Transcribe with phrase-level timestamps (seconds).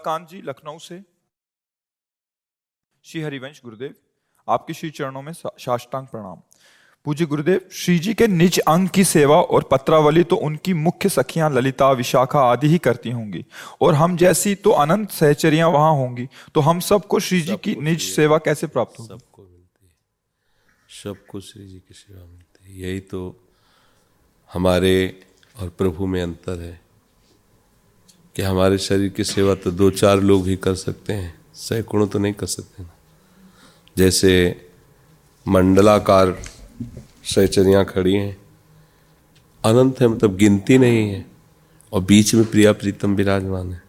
[0.00, 1.02] कमलाकांत जी लखनऊ से।
[3.04, 3.94] श्री हरिवंश गुरुदेव
[4.48, 6.40] आपके श्री चरणों में साष्टांग प्रणाम।
[7.06, 11.50] पूज्य गुरुदेव श्री जी के निज अंग की सेवा और पत्रावली तो उनकी मुख्य सखियाँ
[11.50, 13.44] ललिता विशाखा आदि ही करती होंगी।
[13.80, 18.02] और हम जैसी तो अनंत सहचरियाँ वहाँ होंगी तो हम सबको श्री जी की निज
[18.04, 19.08] सेवा कैसे प्राप्त होगी?
[19.08, 19.92] सबको मिलती है।
[21.02, 23.20] सबको श्री जी की सेवा मिलती है। यही तो
[24.50, 24.94] हमारे
[25.56, 26.78] और प्रभु में अंतर है।
[28.36, 32.18] कि हमारे शरीर की सेवा तो दो चार लोग ही कर सकते हैं। सैकड़ों तो
[32.18, 32.90] नहीं कर सकते। ना
[33.98, 34.56] जैसे
[35.48, 36.42] मंडलाकार
[37.24, 38.36] सहचरियाँ खड़ी हैं।
[39.64, 41.26] अनंत है मतलब गिनती नहीं है।
[41.92, 43.82] और बीच में प्रिया प्रीतम विराजमान है।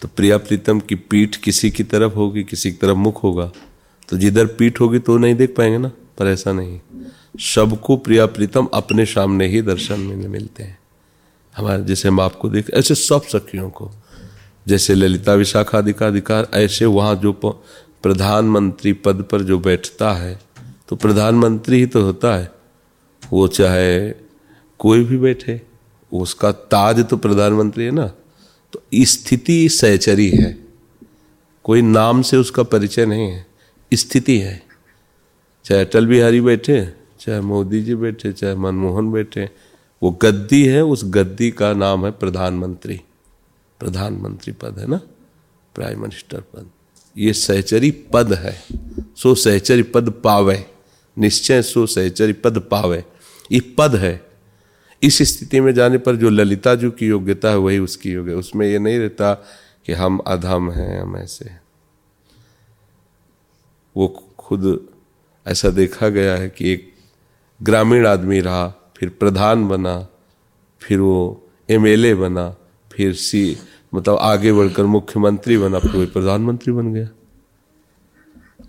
[0.00, 3.52] तो प्रिया प्रीतम की पीठ किसी की तरफ़ होगी, किसी की तरफ़ मुख होगा।
[4.08, 6.80] तो जिधर पीठ होगी तो नहीं देख पाएँगे ना, पर ऐसा नहीं।
[7.40, 10.81] सबको प्रिया प्रीतम अपने सामने ही दर्शन में मिलते हैं।
[11.56, 13.90] हमारे जैसे हम आपको देख, ऐसे सब सखियों को,
[14.68, 17.32] जैसे ललिता विशाखाधिकार अधिकार ऐसे वहाँ जो
[18.02, 20.38] प्रधानमंत्री पद पर जो बैठता है
[20.88, 22.50] तो प्रधानमंत्री ही तो होता है।
[23.22, 24.10] वो चाहे
[24.80, 25.60] कोई भी बैठे,
[26.12, 28.06] उसका ताज तो प्रधानमंत्री है ना।
[28.72, 30.56] तो स्थिति सहचरी है।
[31.64, 33.46] कोई नाम से उसका परिचय नहीं है।
[33.92, 34.62] स्थिति है।
[35.64, 36.84] चाहे अटल बिहारी बैठे,
[37.20, 39.48] चाहे मोदी जी बैठे, चाहे मनमोहन बैठे
[40.02, 43.00] वो गद्दी है, उस गद्दी का नाम है प्रधानमंत्री।
[43.80, 45.00] प्रधानमंत्री पद है ना?
[45.74, 46.70] प्राइम मिनिस्टर पद।
[47.16, 48.62] ये सहचरी पद है।
[49.16, 50.66] सो सहचरी पद पावे।
[51.18, 53.04] निश्चय सो सहचरी पद पावे।
[53.52, 54.26] ये पद है।
[55.02, 58.66] इस स्थिति में जाने पर जो ललिता जी की योग्यता है, वही उसकी योग्य उसमें
[58.66, 59.34] ये नहीं रहता
[59.86, 61.62] कि हम अधम हैं, हम ऐसे हैं।
[63.96, 64.88] वो खुद
[65.46, 66.92] ऐसा देखा गया है कि एक
[67.62, 70.08] ग्रामीण आदमी रहा फिर प्रधान बना,
[70.80, 72.56] फिर वो एमएलए बना,
[72.92, 73.56] फिर सी
[73.94, 77.08] मतलब आगे बढ़कर मुख्यमंत्री बना, फिर वो प्रधानमंत्री बन गया।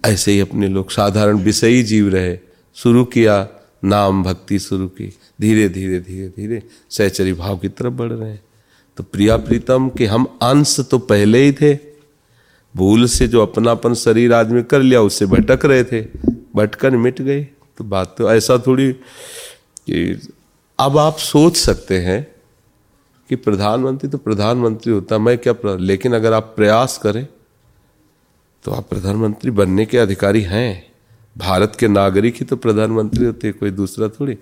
[0.05, 2.39] ऐसे ही अपने लोग साधारण विषयी जीव रहे।
[2.75, 3.49] शुरू किया,
[3.85, 8.43] नाम भक्ति शुरू की। धीरे धीरे धीरे धीरे सहचरी भाव की तरफ़ बढ़ रहे हैं।
[8.97, 11.77] तो प्रिया प्रीतम के हम अंश तो पहले ही थे।
[12.75, 16.01] भूल से जो अपनापन शरीर आदमी कर लिया, उससे भटक रहे थे।
[16.55, 18.95] भटकर मिट गए तो बात तो ऐसा थोड़ी
[19.87, 20.27] कि
[20.79, 22.27] अब आप सोच सकते हैं
[23.29, 25.53] कि प्रधानमंत्री तो प्रधानमंत्री होता, मैं क्या.
[25.65, 27.27] लेकिन अगर आप प्रयास करें
[28.65, 30.93] तो आप प्रधानमंत्री बनने के अधिकारी हैं।
[31.35, 34.37] भारत के नागरिक ही तो प्रधानमंत्री होते कोई दूसरा थोड़ी।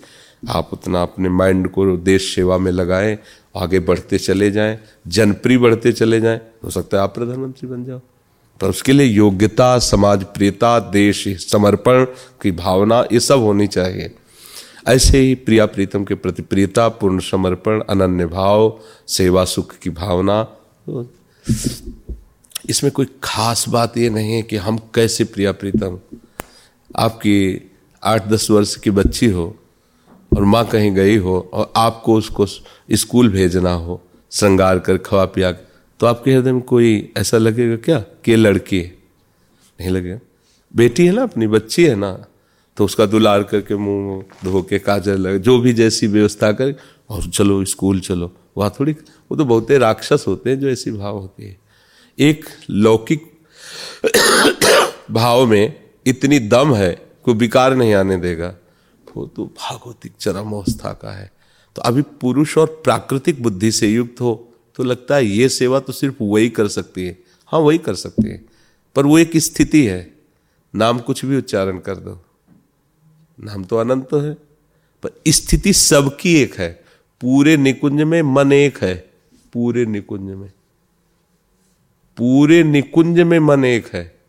[0.49, 3.17] आप उतना अपने माइंड को देश सेवा में लगाएँ,
[3.55, 7.99] आगे बढ़ते चले जाएँ, जनप्रिय बढ़ते चले जाएँ, हो सकता है आप प्रधानमंत्री बन जाओ।
[8.61, 12.05] पर उसके लिए योग्यता, समाज प्रियता, देश समर्पण
[12.41, 14.15] की भावना, ये सब होनी चाहिए।
[14.87, 20.43] ऐसे ही प्रिया प्रीतम के प्रति प्रियता पूर्ण समर्पण, अनन्य भाव, सेवा सुख की भावना।
[20.43, 21.05] तो
[22.69, 25.99] इसमें कोई खास बात ये नहीं है कि हम कैसे प्रिया प्रीतम,
[26.95, 27.71] आपकी
[28.03, 29.45] आठ दस वर्ष की बच्ची हो
[30.31, 34.01] और माँ कहीं गई हो और आपको उसको स्कूल भेजना हो,
[34.31, 35.51] श्रृंगार कर, खवा पिया
[35.99, 38.97] तो आपके हृदय में कोई ऐसा लगेगा क्या कि लड़की है?
[39.79, 40.19] नहीं लगेगा?
[40.75, 42.11] बेटी है ना अपनी, बच्ची है ना?
[42.77, 46.75] तो उसका दुलार करके मुँह धो के काजल लगे, जो भी जैसी व्यवस्था करे,
[47.09, 51.17] और चलो स्कूल चलो। वहाँ थोड़ी, वो तो बहुते राक्षस होते हैं जो ऐसी भाव
[51.17, 51.57] होती है।
[52.19, 53.31] एक लौकिक
[55.11, 58.55] भाव में इतनी दम है, कोई विकार नहीं आने देगा।
[59.17, 61.31] वो तो भागवतिक चरम अवस्था का है।
[61.75, 65.93] तो अभी पुरुष और प्राकृतिक बुद्धि से युक्त हो तो लगता है ये सेवा तो
[65.93, 68.45] सिर्फ़ वही कर सकती है। हाँ वही कर सकती है।
[68.95, 70.15] पर वो एक स्थिति है।
[70.75, 72.25] नाम कुछ भी उच्चारण कर दो।
[73.41, 74.33] नाम तो अनंत है,
[75.03, 76.83] पर स्थिति सबकी एक है।
[77.21, 79.09] पूरे निकुंज में मन एक है।
[79.53, 80.51] पूरे निकुंज में।
[82.17, 84.19] पूरे निकुंज में मन एक है।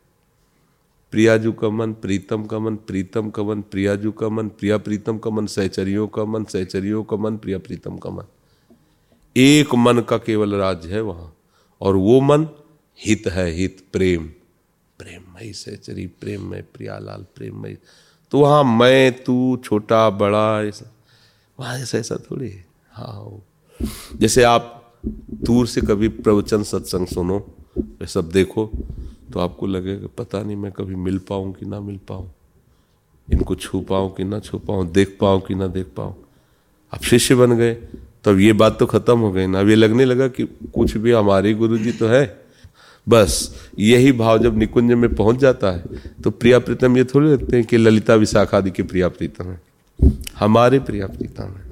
[1.11, 5.29] प्रियाजू का मन, प्रीतम का मन, प्रीतम का मन, प्रियाजू का मन, प्रिया प्रीतम का
[5.29, 8.23] मन, सहचरियों का मन, सहचरियों का मन, प्रिया प्रीतम का मन।
[9.37, 11.35] एक मन का केवल राज्य है वहाँ,
[11.81, 12.47] और वो मन
[12.99, 14.27] हित है, हित, प्रेम।
[14.99, 17.77] प्रेममय सहचरी प्रेममय प्रियालाल प्रेममय
[18.33, 20.85] तो वहाँ मैं, तू, छोटा, बड़ा, ऐसा।
[21.59, 23.41] वहाँ, ऐसा ऐसा थोड़ी है। हाँ
[24.17, 24.95] जैसे आप
[25.43, 27.37] दूर से कभी प्रवचन सत्संग सुनो,
[27.77, 28.65] ये सब देखो
[29.33, 32.31] तो आपको लगेगा, पता नहीं मैं कभी मिल पाऊँ कि ना मिल पाऊँ।
[33.27, 36.15] इनको छू पाऊँ कि ना छू पाऊँ, देख पाऊँ कि ना देख पाऊँ।
[36.93, 39.75] आप शिष्य बन गए तो अब ये बात तो खत्म हो गई ना। अब ये
[39.75, 40.43] लगने लगा कि
[40.75, 42.42] कुछ भी हमारे गुरु जी तो है।
[43.09, 45.83] बस यही भाव जब निकुंज में पहुँच जाता है
[46.23, 49.61] तो प्रिया प्रीतम ये थोड़ी लगते हैं कि ललिता विशाखा आदि के प्रिया प्रीतम है।
[50.35, 51.71] हमारे प्रिया प्रीतम है।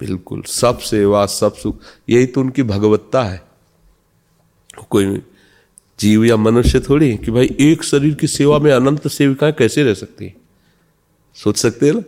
[0.00, 3.42] बिल्कुल, सब सेवा, सब सुख, यही तो उनकी भगवत्ता है।
[4.90, 5.22] कोई
[6.00, 9.94] जीव या मनुष्य थोड़ी कि भाई एक शरीर की सेवा में अनंत सेविकाएँ कैसे रह
[9.94, 10.34] सकती है?
[11.34, 12.02] सोच सकते हैं ना?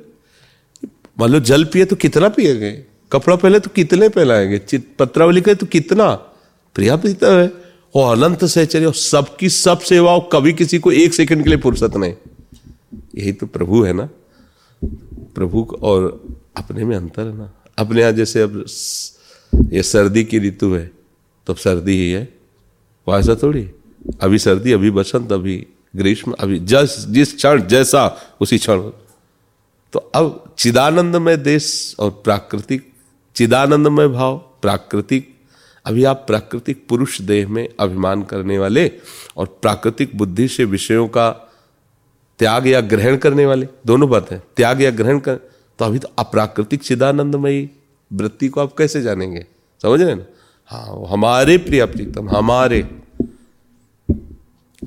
[1.20, 2.72] मान लो जल पिए तो कितना पिएगे?
[3.12, 6.14] कपड़ा पहले तो कितने पहनाएँगे पत्रावली का तो कितना?
[6.74, 11.50] प्रिया प्रीतम है। और अनंत सहचर्य सबकी सब सेवाओं कभी किसी को एक सेकंड के
[11.50, 12.14] लिए फुर्सत नहीं।
[13.14, 14.08] यही तो प्रभु है ना?
[15.34, 16.22] प्रभु और
[16.56, 17.52] अपने में अंतर है ना?
[17.78, 18.64] अपने यहाँ जैसे अब
[19.72, 20.90] ये सर्दी की ऋतु है
[21.46, 22.34] तो अब सर्दी ही है।
[23.08, 23.70] वो ऐसा थोड़ी।
[24.20, 28.80] अभी सर्दी, अभी बसंत, अभी ग्रीष्म, अभी जस, जिस क्षण जैसा, उसी क्षण।
[29.92, 32.92] तो अब चिदानंदमय देश और प्राकृतिक,
[33.36, 35.37] चिदानंदमय भाव, प्राकृतिक
[35.88, 38.90] अभी आप प्राकृतिक पुरुष देह में अभिमान करने वाले
[39.36, 41.30] और प्राकृतिक बुद्धि से विषयों का
[42.38, 45.36] त्याग या ग्रहण करने वाले, दोनों बात है, त्याग या ग्रहण कर
[45.78, 47.70] तो अभी तो अप्राकृतिक चिदानंदमयी
[48.10, 49.46] वृत्ति को आप कैसे जानेंगे?
[49.82, 50.24] समझ रहे ना?
[50.66, 52.88] हाँ हमारे प्रिय प्रीतम, हमारे।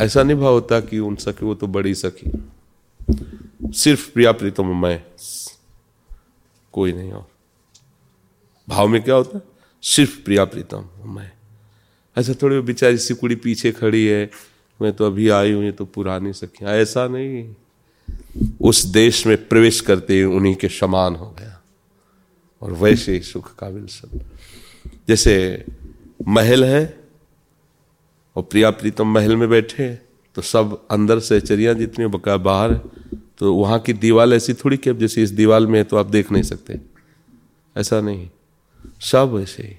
[0.02, 2.32] ऐसा नहीं भाव होता कि उन सखी, वो तो बड़ी सखी।
[3.74, 5.04] सिर्फ़ प्रिया प्रीतम मैं,
[6.74, 7.28] कोई नहीं और।
[8.70, 9.51] भाव में क्या होता है?
[9.84, 11.32] सिर्फ़ प्रिया प्रीतम, मैं।
[12.18, 14.30] ऐसा थोड़ी बेचारी सिकुड़ी पीछे खड़ी है,
[14.80, 17.56] मैं तो अभी आई हूँ, ये तो पुरानी सखियाँ। ऐसा नहीं।
[18.62, 21.62] उस देश में प्रवेश करते ही उन्हीं के समान हो गया।
[22.62, 24.20] और वैसे ही सुख का विलसन
[25.08, 25.66] जैसे
[26.28, 27.00] महल है,
[28.36, 29.94] और प्रिया प्रीतम महल में बैठे
[30.36, 32.74] तो सब अंदर से चरिया जितनी बका बाहर
[33.38, 36.06] तो वहाँ की दीवार ऐसी थोड़ी कि अब जैसे इस दीवार में है तो आप
[36.06, 36.80] देख नहीं सकते।
[37.76, 38.30] ऐसा नहीं।
[39.02, 39.78] सब ऐसे ही।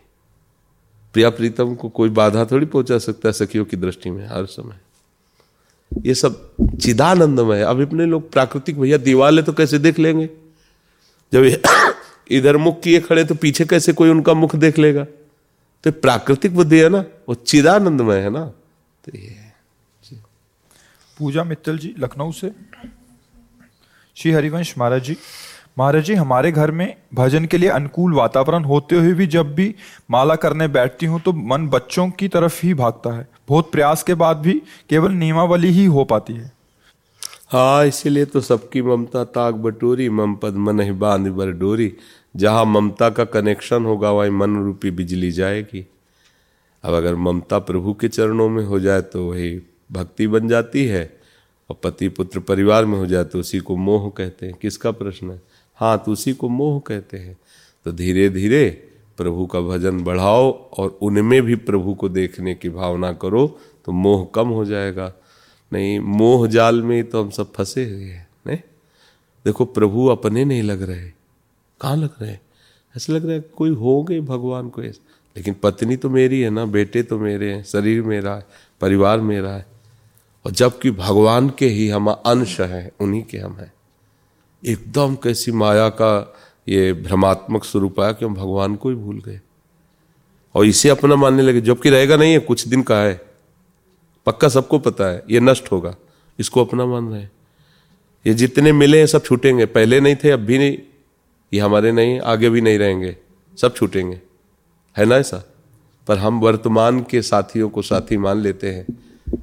[1.13, 4.77] प्रिया प्रीतम को कोई बाधा थोड़ी पहुँचा सकता है सखियों की दृष्टि में हर समय।
[6.09, 10.31] ये सब चिदानंदमय है। अब इतने लोग प्राकृतिक भैया दीवार है तो कैसे देख लेंगे?
[11.33, 11.63] जब
[12.31, 15.05] इधर मुख किए खड़े तो पीछे कैसे कोई उनका मुख देख लेगा?
[15.85, 17.05] तो प्राकृतिक बुद्धि है ना?
[17.29, 18.45] वो चिदानंदमय है ना?
[19.05, 19.43] तो ये
[21.19, 22.53] पूजा मित्तल जी, लखनऊ से।
[24.15, 25.17] श्री हरिवंश महाराज जी।
[25.77, 29.75] महाराज जी, हमारे घर में भजन के लिए अनुकूल वातावरण होते हुए भी जब भी
[30.11, 34.15] माला करने बैठती हूँ तो मन बच्चों की तरफ़ ही भागता है। बहुत प्रयास के
[34.15, 34.53] बाद भी
[34.91, 36.51] केवल नियमावली ही हो पाती है।
[37.51, 41.93] हाँ इसीलिए तो सबकी ममता ताक बटोरी, मम पद मन ही बाँध बर डोरी।
[42.37, 45.87] जहाँ ममता का कनेक्शन होगा, वहीं मन रूपी बिजली जाएगी।
[46.85, 49.51] अब अगर ममता प्रभु के चरणों में हो जाए तो वही
[49.93, 51.05] भक्ति बन जाती है।
[51.71, 55.31] और पति पुत्र परिवार में हो जाए तो उसी को मोह कहते हैं। किसका प्रश्न
[55.31, 55.41] है?
[55.83, 57.39] हाँ तो उसी को मोह कहते हैं।
[57.85, 63.13] तो धीरे धीरे प्रभु का भजन बढ़ाओ और उनमें भी प्रभु को देखने की भावना
[63.13, 65.13] करो तो मोह कम हो जाएगा।
[65.73, 68.59] नहीं, मोह जाल में तो हम सब फंसे हुए हैं, नहीं?
[69.45, 71.09] देखो, प्रभु अपने नहीं लग रहे।
[71.81, 72.33] कहाँ लग रहे?
[72.97, 75.01] ऐसे लग रहा है कोई हो गए भगवान को ऐसे।
[75.37, 78.47] लेकिन पत्नी तो मेरी है ना, बेटे तो मेरे हैं, शरीर मेरा है,
[78.81, 79.67] परिवार मेरा है।
[80.47, 83.73] और जबकि भगवान के ही हम अंश हैं, उन्हीं के हम हैं।
[84.67, 86.37] एकदम कैसी माया का
[86.69, 89.41] ये भ्रमात्मक स्वरूप आया कि हम भगवान को ही भूल गए।
[90.55, 93.21] और इसे अपना मानने लगे, जबकि रहेगा नहीं है कुछ दिन का है।
[94.27, 95.97] पक्का सबको पता है, ये नष्ट होगा।
[96.39, 97.33] इसको अपना मान रहे हैं।
[98.27, 100.79] ये जितने मिले हैं, सब छूटेंगे। पहले नहीं थे, अब भी नहीं।
[101.55, 103.17] ये हमारे नहीं, आगे भी नहीं रहेंगे।
[103.61, 104.21] सब छूटेंगे।
[104.99, 105.45] है ना ऐसा?
[106.09, 108.87] पर हम वर्तमान के साथियों को साथी मान लेते हैं,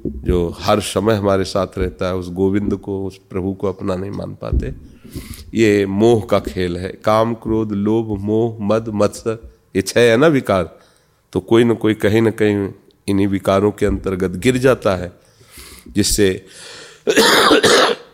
[0.05, 4.11] जो हर समय हमारे साथ रहता है, उस गोविंद को, उस प्रभु को अपना नहीं
[4.11, 4.98] मान पाते।
[5.53, 10.27] ये मोह का खेल है। काम, क्रोध, लोभ, मोह, मद मत्सर ये छह है ना
[10.27, 10.79] विकार?
[11.33, 12.69] तो कोई ना कोई, कहीं ना कहीं
[13.07, 15.11] इन्हीं विकारों के अंतर्गत गिर जाता है,
[15.87, 16.45] जिससे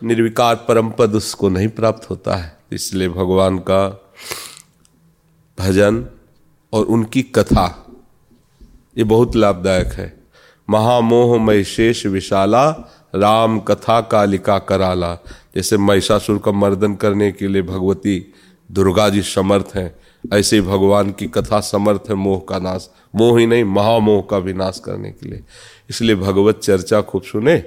[0.04, 3.88] निर्विकार परम पद उसको नहीं प्राप्त होता है। इसलिए भगवान का
[5.58, 6.04] भजन
[6.72, 7.86] और उनकी कथा,
[8.98, 10.12] ये बहुत लाभदायक है।
[10.70, 12.64] महामोह मय शेष विशाला
[13.16, 15.14] राम कथा कालिका कराला।
[15.54, 18.32] जैसे महिषासुर का मर्दन करने के लिए भगवती
[18.70, 19.94] दुर्गा जी समर्थ हैं,
[20.34, 24.80] ऐसे भगवान की कथा समर्थ है मोह का नाश, मोह ही नहीं, महामोह का विनाश
[24.84, 25.42] करने के लिए।
[25.90, 27.62] इसलिए भगवत चर्चा खूब सुने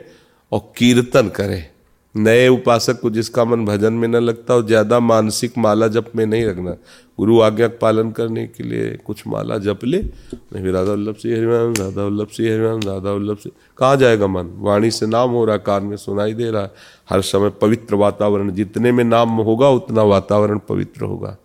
[0.51, 1.68] और कीर्तन करें।
[2.16, 6.25] नए उपासक को जिसका मन भजन में न लगता हो, ज़्यादा मानसिक माला जप में
[6.25, 6.72] नहीं रखना।
[7.18, 11.36] गुरु आज्ञा का पालन करने के लिए कुछ माला जप ले। नहीं राधा वल्लभ सिंह
[11.36, 14.50] हरिमान राधा वल्लभ सिंह हरिमान राधा वल्लभ सिंह। कहाँ जाएगा मन?
[14.58, 16.72] वाणी से नाम हो रहा कान में सुनाई दे रहा है।
[17.10, 21.38] हर समय पवित्र वातावरण, जितने में नाम होगा, उतना वातावरण पवित्र होगा।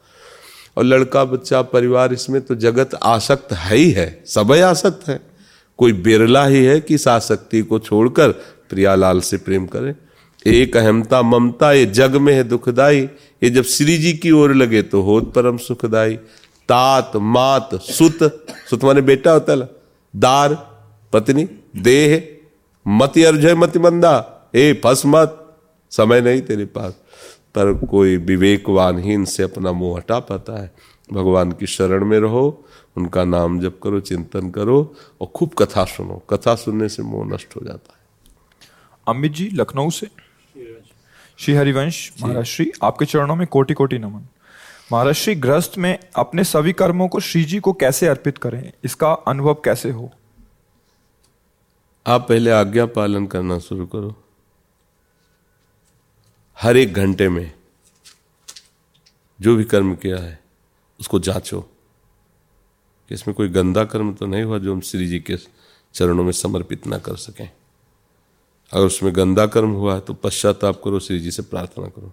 [0.77, 5.21] और लड़का, बच्चा, परिवार, इसमें तो जगत आसक्त है ही है सब आसक्त है।
[5.79, 8.33] कोई बिरला ही है कि इस आसक्ति को छोड़कर
[8.71, 9.95] प्रियालाल से प्रेम करे।
[10.47, 13.01] एक अहमता ममता, ये जग में है दुखदाई।
[13.43, 16.17] ये जब श्री जी की ओर लगे तो होत परम सुखदाई।
[16.69, 19.69] तात, मात, सुत सुत माने बेटा होता है
[20.17, 20.55] दार,
[21.13, 22.37] पत्नी, देह,
[22.89, 25.57] मति अर्जय मति मंदा। ए, फस मत।
[25.91, 26.93] समय नहीं तेरे पास।
[27.55, 30.75] पर कोई विवेकवान ही इनसे अपना मुँह हटा पाता है।
[31.13, 32.65] भगवान की शरण में रहो,
[32.97, 37.57] उनका नाम जप करो, चिंतन करो और खूब कथा सुनो। कथा सुनने से मोह नष्ट
[37.57, 38.05] हो जाता है।
[39.09, 40.24] अमित जी, लखनऊ से?
[41.39, 44.29] श्री हरिवंश महाराज श्री आपके चरणों में कोटि कोटि नमन।
[44.93, 48.73] महाराज श्री ग्रस्त में अपने सभी कर्मों को श्री जी को कैसे अर्पित करें?
[48.85, 50.13] इसका अनुभव कैसे हो?
[52.07, 54.25] आप पहले आज्ञा पालन करना शुरू करो।
[56.61, 57.53] हर एक घंटे में
[59.41, 60.41] जो भी कर्म किया है
[61.01, 61.61] उसको जांचो।
[63.09, 65.37] कि इसमें कोई गंदा कर्म तो नहीं हुआ जो हम श्री जी के
[65.95, 67.51] चरणों में समर्पित ना कर सकें।
[68.75, 72.13] अगर उसमें गंदा कर्म हुआ है तो पश्चाताप करो, श्री जी से प्रार्थना करो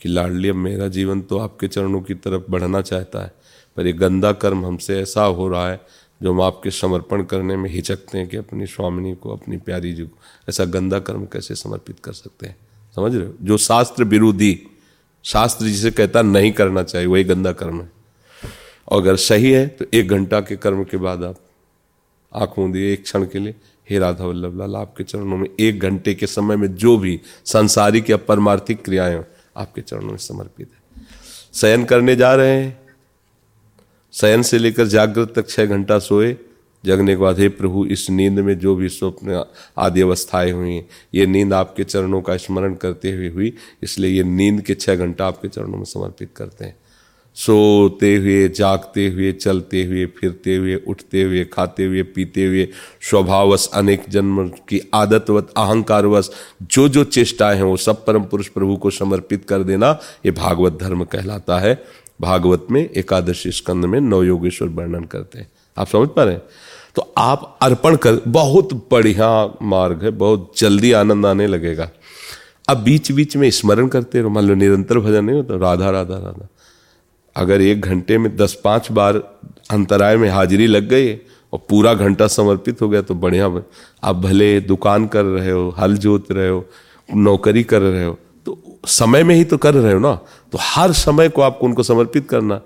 [0.00, 3.32] कि लाडली, अब मेरा जीवन तो आपके चरणों की तरफ़ बढ़ना चाहता है,
[3.76, 5.80] पर ये गंदा कर्म हमसे ऐसा हो रहा है
[6.22, 10.02] जो हम आपके समर्पण करने में हिचकते हैं कि अपनी स्वामिनी को, अपनी प्यारी जी
[10.02, 12.56] को, ऐसा गंदा कर्म कैसे समर्पित कर सकते हैं?
[12.96, 13.34] समझ रहे हो?
[13.42, 14.66] जो शास्त्र विरोधी,
[15.24, 17.90] शास्त्र जिसे कहता, नहीं करना चाहिए, वही गंदा कर्म है।
[18.88, 21.36] और अगर सही है तो एक घंटा के कर्म के बाद आप
[22.34, 23.54] आँख मूंदिए एक क्षण के लिए
[23.92, 28.10] हे राधा वल्लभ, लाल, आपके चरणों में एक घंटे के समय में जो भी सांसारिक
[28.10, 29.24] या परमार्थिक क्रियाएँ
[29.56, 31.02] आपके चरणों में समर्पित है।
[31.54, 32.80] शयन करने जा रहे हैं।
[34.12, 36.36] शयन से लेकर जागृत तक छह घंटा सोए।
[36.84, 39.44] जगने के बाद, हे प्रभु, इस नींद में जो भी स्वप्न
[39.78, 40.84] आदि अवस्थाएँ हुई,
[41.14, 45.26] ये नींद आपके चरणों का स्मरण करते हुए हुई, इसलिए ये नींद के छह घंटा
[45.26, 46.76] आपके चरणों में समर्पित करते हैं।
[47.34, 52.68] सोते हुए, जागते हुए, चलते हुए, फिरते हुए, उठते हुए, खाते हुए, पीते हुए
[53.00, 56.30] स्वभावश अनेक जन्म की आदतवत, अहंकारवश
[56.62, 60.78] जो जो चेष्टाएँ हैं वो सब परम पुरुष प्रभु को समर्पित कर देना ये भागवत
[60.80, 61.84] धर्म कहलाता है।
[62.20, 66.42] भागवत में एकादशी स्कंद में नव योगेश्वर वर्णन करते हैं। आप समझ पा रहे हैं?
[66.94, 71.90] तो आप अर्पण कर, बहुत बढ़िया मार्ग है, बहुत जल्दी आनंद आने लगेगा।
[72.68, 76.14] अब बीच बीच में स्मरण करते रहो, मान लो निरंतर भजन नहीं होता, राधा राधा
[76.14, 76.48] राधा।
[77.36, 79.16] अगर एक घंटे में दस पाँच बार
[79.70, 83.46] अंतराय में हाजिरी लग गई और पूरा घंटा समर्पित हो गया तो बढ़िया
[84.02, 86.64] आप भले दुकान कर रहे हो, हल जोत रहे हो,
[87.08, 90.14] नौकरी कर रहे हो तो समय में ही तो कर रहे हो ना।
[90.52, 92.60] तो हर समय को आपको उनको समर्पित करना।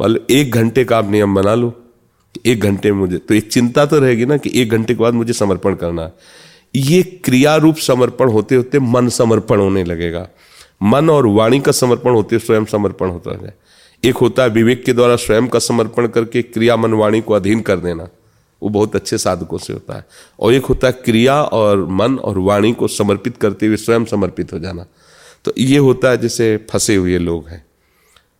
[0.00, 1.72] मतलब एक घंटे का आप नियम बना लो
[2.46, 5.14] एक घंटे में मुझे तो एक चिंता तो रहेगी ना कि एक घंटे के बाद
[5.14, 6.12] मुझे समर्पण करना है।
[6.74, 10.26] ये क्रिया रूप समर्पण होते होते मन समर्पण होने लगेगा।
[10.82, 13.54] मन और वाणी का समर्पण होते स्वयं समर्पण होता है
[14.04, 17.60] एक होता है विवेक के द्वारा स्वयं का समर्पण करके क्रिया मन वाणी को अधीन
[17.60, 18.08] कर देना।
[18.62, 20.06] वो बहुत अच्छे साधकों से होता है।
[20.40, 24.52] और एक होता है क्रिया और मन और वाणी को समर्पित करते हुए स्वयं समर्पित
[24.52, 24.86] हो जाना।
[25.44, 27.66] तो ये होता है जैसे फंसे हुए लोग हैं।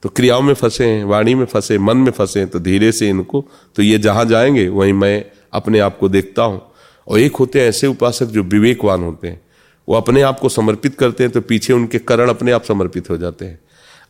[0.02, 3.44] तो क्रियाओं में फंसे हैं, वाणी में फंसे मन में फंसे तो धीरे से इनको
[3.76, 6.62] तो ये जहाँ जाएँगे, वहीं मैं अपने आप को देखता हूँ।
[7.08, 9.40] और एक होते हैं ऐसे उपासक जो विवेकवान होते हैं।
[9.88, 13.16] वो अपने आप को समर्पित करते हैं तो पीछे उनके करण अपने आप समर्पित हो
[13.16, 13.58] जाते हैं।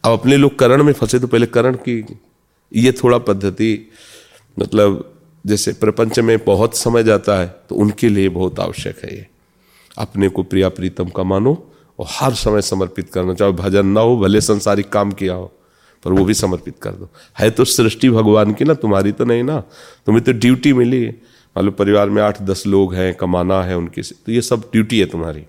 [0.04, 2.18] अब अपने लोग करण में फंसे तो पहले करण की
[2.73, 3.90] ये थोड़ा पद्धति
[4.59, 5.09] मतलब
[5.47, 9.26] जैसे प्रपंच में बहुत समय जाता है तो उनके लिए बहुत आवश्यक है ये।
[9.99, 11.54] अपने को प्रिया प्रीतम का मानो
[11.99, 15.52] और हर समय समर्पित करना, चाहे भजन ना हो, भले संसारिक काम किया हो,
[16.04, 19.42] पर वो भी समर्पित कर दो। है तो सृष्टि भगवान की ना, तुम्हारी तो नहीं
[19.42, 19.61] ना।
[20.06, 21.11] तुम्हें तो ड्यूटी मिली। है
[21.56, 24.71] मान लो परिवार में आठ दस लोग हैं, कमाना है उनके से तो ये सब
[24.73, 25.44] ड्यूटी है तुम्हारी।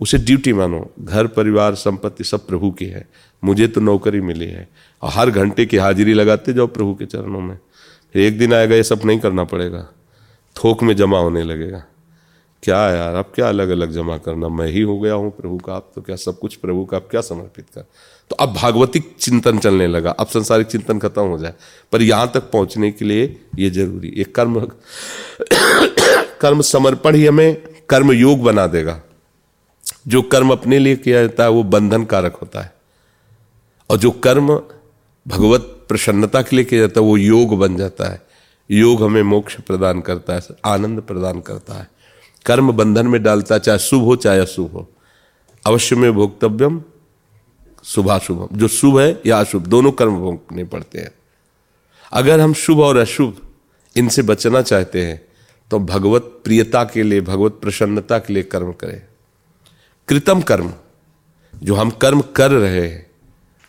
[0.00, 3.08] उसे ड्यूटी मानो। घर, परिवार, संपत्ति सब प्रभु की है।
[3.44, 4.68] मुझे तो नौकरी मिली है।
[5.02, 7.58] और हर घंटे की हाजिरी लगाते जाओ प्रभु के चरणों में।
[8.12, 9.88] फिर एक दिन आएगा, ये सब नहीं करना पड़ेगा।
[10.56, 11.84] थोक में जमा होने लगेगा।
[12.62, 14.48] क्या यार, अब क्या अलग अलग जमा करना?
[14.48, 16.96] मैं ही हो गया हूँ प्रभु का। आप तो क्या सब कुछ प्रभु का?
[16.96, 17.80] आप क्या समर्पित कर?
[18.30, 21.54] तो अब भागवतिक चिंतन चलने लगा। अब संसारिक चिंतन खत्म हो जाए।
[21.92, 24.60] पर यहाँ तक पहुँचने के लिए ये ज़रूरी। एक कर्म
[26.40, 29.02] कर्म समर्पण ही हमें कर्म योग बना देगा।
[30.06, 32.72] जो कर्म अपने लिए किया जाता है, वो बंधन कारक होता है।
[33.90, 34.48] और जो कर्म
[35.28, 38.22] भगवत प्रसन्नता के लिए किया जाता है, वो योग बन जाता है।
[38.70, 41.90] योग हमें मोक्ष प्रदान करता है, आनंद प्रदान करता है।
[42.46, 44.88] कर्म बंधन में डालता है चाहे शुभ हो, चाहे अशुभ हो।
[45.66, 46.82] अवश्य में भोक्तव्यम
[47.84, 51.10] शुभाशुभम। जो शुभ है या अशुभ, दोनों कर्म भोगने पड़ते हैं।
[52.12, 53.36] अगर हम शुभ और अशुभ
[53.96, 55.20] इनसे बचना चाहते हैं
[55.70, 59.02] तो भगवत प्रियता के लिए, भगवत प्रसन्नता के लिए कर्म करें।
[60.08, 60.72] कृतम कर्म,
[61.54, 63.06] जो हम कर्म कर रहे हैं,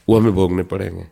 [0.08, 1.06] वो हमें भोगने पड़ेंगे।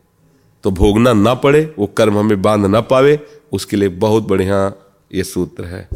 [0.63, 3.20] तो भोगना ना पड़े, वो कर्म हमें बाँध ना पावे,
[3.51, 4.72] उसके लिए बहुत बढ़िया
[5.12, 5.88] ये सूत्र है।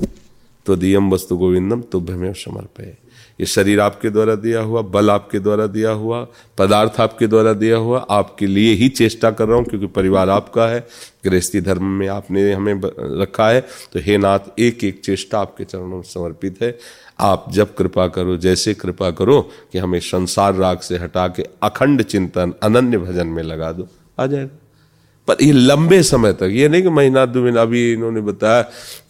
[0.66, 2.96] तो दियम वस्तु गोविंदम तुभ्यमेव समर्पय।
[3.40, 6.22] ये शरीर आपके द्वारा दिया हुआ, बल आपके द्वारा दिया हुआ,
[6.58, 10.68] पदार्थ आपके द्वारा दिया हुआ, आपके लिए ही चेष्टा कर रहा हूँ, क्योंकि परिवार आपका
[10.68, 10.88] है,
[11.26, 12.82] गृहस्थी धर्म में आपने हमें
[13.22, 13.62] रखा है
[13.94, 16.78] तो हे नाथ एक एक चेष्टा आपके चरणों में समर्पित है।
[17.20, 19.42] आप जब कृपा करो, जैसे कृपा करो
[19.72, 23.88] कि हमें संसार राग से हटा के अखंड चिंतन, अनन्य भजन में लगा दो।
[24.20, 24.58] आ जाएगा
[25.28, 28.62] पर ये लंबे समय तक, ये नहीं कि महीना, दो महीना, अभी इन्होंने बताया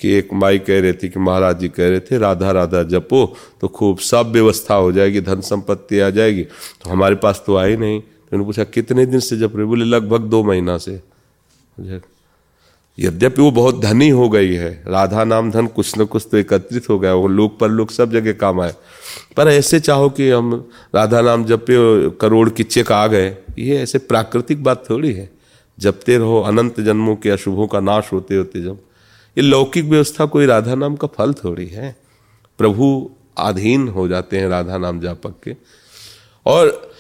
[0.01, 3.25] कि एक माई कह रही थी कि महाराज जी कह रहे थे, राधा राधा जपो
[3.61, 7.75] तो खूब सब व्यवस्था हो जाएगी, धन संपत्ति आ जाएगी। तो हमारे पास तो आई
[7.75, 11.01] नहीं। तो उन्होंने पूछा, कितने दिन से जप रहे बोले, लगभग दो महीना से।
[12.98, 16.90] यद्यपि वो बहुत धनी हो गई है, राधा नाम धन कुछ न कुछ तो एकत्रित
[16.90, 18.74] हो गया, वो लोक पर लोग सब जगह काम आए।
[19.38, 20.53] पर ऐसे चाहो कि हम
[20.96, 25.29] राधा नाम जपे करोड़ की चेक आ गए, ये ऐसे प्राकृतिक बात थोड़ी है।
[25.79, 28.79] जपते रहो, अनंत जन्मों के अशुभों का नाश होते होते जब,
[29.38, 31.96] ये लौकिक व्यवस्था कोई राधा नाम का फल थोड़ी है।
[32.58, 35.55] प्रभु अधीन हो जाते हैं राधा नाम जापक के।
[36.46, 36.92] और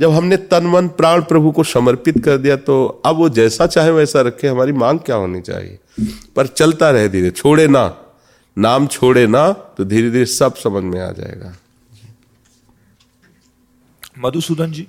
[0.00, 3.90] जब हमने तन मन प्राण प्रभु को समर्पित कर दिया तो अब वो जैसा चाहे
[3.90, 5.78] वैसा रखे हमारी मांग क्या होनी चाहिए?
[6.36, 7.84] पर चलता रहे धीरे छोड़े ना।
[8.56, 11.54] नाम छोड़े ना तो धीरे धीरे सब समझ में आ जाएगा।
[14.18, 14.86] मधुसूदन जी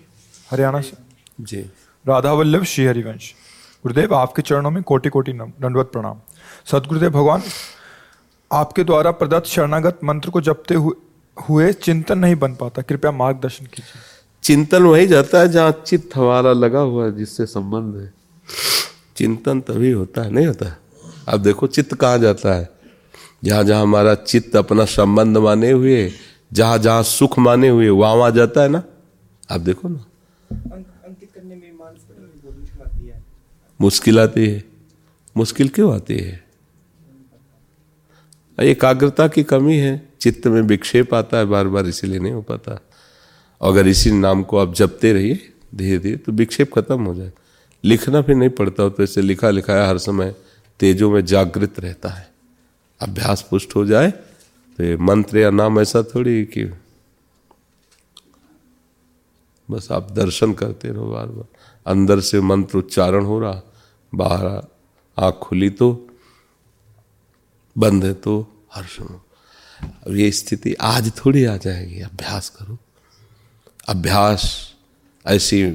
[0.51, 0.97] हरियाणा से।
[1.39, 1.57] जी।
[2.05, 3.33] राधा वल्लभ श्री हरिवंश
[3.83, 6.19] गुरुदेव आपके चरणों में कोटि कोटि दंडवत प्रणाम।
[6.65, 7.41] सदगुरुदेव भगवान
[8.51, 10.93] आपके द्वारा प्रदत्त शरणागत मंत्र को जपते हुए
[11.37, 14.01] हुए चिंतन नहीं बन पाता कृपया मार्गदर्शन कीजिए।
[14.47, 18.13] चिंतन वही जाता है जहाँ चित्त हमारा लगा हुआ है जिससे संबंध है।
[19.15, 20.77] चिंतन तभी होता है नहीं होता?
[21.27, 22.69] अब देखो चित्त कहाँ जाता है।
[23.43, 26.11] जहाँ जहाँ हमारा चित्त अपना संबंध माने हुए
[26.53, 28.83] जहाँ जहाँ सुख माने हुए वहाँ वहाँ जाता है ना?
[29.51, 30.05] आप देखो ना।
[33.81, 34.63] मुश्किल आती है।
[35.37, 36.43] मुश्किल क्यों आती है?
[38.59, 42.86] एकाग्रता की कमी है। चित्त में विक्षेप आता है बार बार इसीलिए नहीं हो पाता।
[43.61, 47.31] अगर इसी नाम को आप जपते रहिए धीरे धीरे तो विक्षेप खत्म हो जाए।
[47.83, 50.35] लिखना फिर नहीं पड़ता हो तो ऐसे लिखा लिखाया हर समय
[50.79, 52.29] तेजों में जागृत रहता है।
[53.01, 56.65] अभ्यास पुष्ट हो जाए तो ये मंत्र या नाम ऐसा थोड़ी कि
[59.69, 61.45] बस आप दर्शन करते रहो बार बार।
[61.85, 63.61] अंदर से मंत्र उच्चारण हो रहा,
[64.13, 64.45] बाहर
[65.17, 66.07] आँख खुली तो
[67.75, 68.39] बंद है तो
[68.73, 72.77] हर्ष अब ये स्थिति आज थोड़ी आ जाएगी, अभ्यास करो।
[73.87, 74.73] अभ्यास,
[75.25, 75.65] ऐसी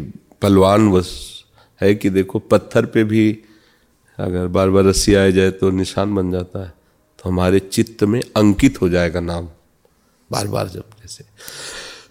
[0.42, 1.31] पलवान बस
[1.81, 3.38] है कि देखो पत्थर पे भी
[4.18, 6.72] अगर बार बार रस्सी आ जाए तो निशान बन जाता है
[7.18, 9.48] तो हमारे चित्त में अंकित हो जाएगा नाम।
[10.33, 11.25] बार बार जब जैसे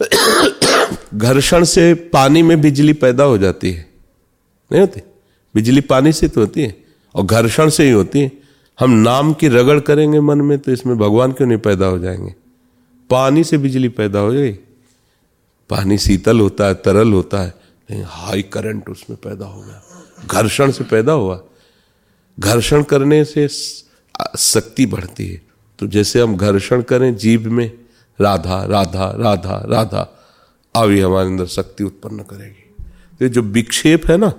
[1.17, 3.89] घर्षण से पानी में बिजली पैदा हो जाती है।
[4.71, 5.01] नहीं होती?
[5.55, 6.83] बिजली पानी से तो होती है
[7.15, 8.31] और घर्षण से ही होती है।
[8.79, 12.35] हम नाम की रगड़ करेंगे मन में तो इसमें भगवान क्यों नहीं पैदा हो जाएँगे?
[13.09, 14.57] पानी से बिजली पैदा हो जाएगी
[15.71, 17.53] पानी शीतल होता है, तरल होता है।
[17.89, 19.83] लेकिन हाई करंट उसमें पैदा हो गया।
[20.25, 21.43] घर्षण से पैदा हुआ।
[22.39, 23.47] घर्षण करने से
[24.37, 25.41] शक्ति बढ़ती है।
[25.79, 27.71] तो जैसे हम घर्षण करें जीव में,
[28.21, 30.17] राधा राधा राधा राधा
[30.75, 32.85] अभी हमारे अंदर शक्ति उत्पन्न करेगी।
[33.19, 34.33] तो जो विक्षेप है ना,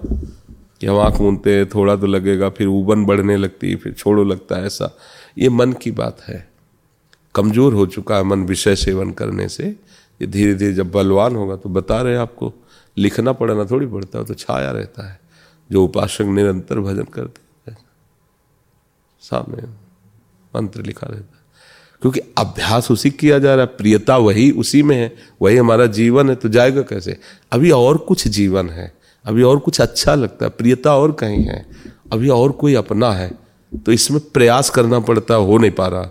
[0.80, 4.24] कि हम आँख मूंदते हैं, थोड़ा तो लगेगा, फिर उबन बढ़ने लगती है, फिर छोड़ो
[4.24, 4.98] लगता है, ऐसा।
[5.38, 6.52] ये मन की बात है।
[7.34, 9.76] कमज़ोर हो चुका है मन विषय सेवन करने से।
[10.20, 12.52] ये धीरे धीरे जब बलवान होगा तो बता रहे आपको,
[12.96, 15.20] लिखना पढ़ना थोड़ी पड़ता है तो छाया रहता है,
[15.70, 17.78] जो उपासक निरंतर भजन करते हैं।
[19.22, 19.62] सामने
[20.54, 21.40] मंत्र लिखा रहता है।
[22.02, 26.30] क्योंकि अभ्यास उसी किया जा रहा है, प्रियता वही उसी में है, वही हमारा जीवन
[26.30, 27.18] है तो जाएगा कैसे?
[27.52, 28.92] अभी और कुछ जीवन है,
[29.24, 31.66] अभी और कुछ अच्छा लगता है, प्रियता और कहीं है,
[32.12, 33.30] अभी और कोई अपना है
[33.72, 36.10] तो इसमें प्रयास करना पड़ता है हो नहीं पा रहा।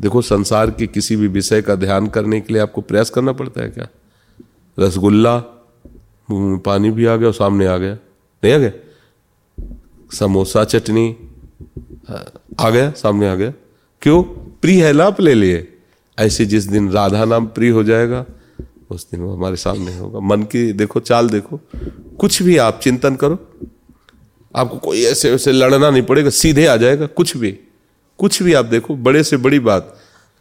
[0.00, 3.62] देखो, संसार के किसी भी विषय का ध्यान करने के लिए आपको प्रयास करना पड़ता
[3.62, 3.88] है क्या?
[4.78, 5.38] रसगुल्ला
[6.32, 7.94] पानी भी आ गया और सामने आ गया।
[8.44, 8.72] नहीं आ गया?
[10.12, 11.16] समोसा, चटनी
[12.60, 13.52] आ गया, सामने आ गया।
[14.02, 14.22] क्यों?
[14.62, 15.78] प्रिय है आप ले लिए।
[16.18, 18.26] ऐसे जिस दिन राधा नाम प्रिय हो जाएगा,
[18.90, 21.60] उस दिन वो हमारे सामने होगा। मन की देखो, चाल देखो।
[22.18, 23.48] कुछ भी आप चिंतन करो।
[24.56, 27.60] आपको कोई ऐसे वैसे लड़ना नहीं पड़ेगा, सीधे आ जाएगा, कुछ भी।
[28.18, 29.98] कुछ भी आप देखो, बड़े से बड़ी बात।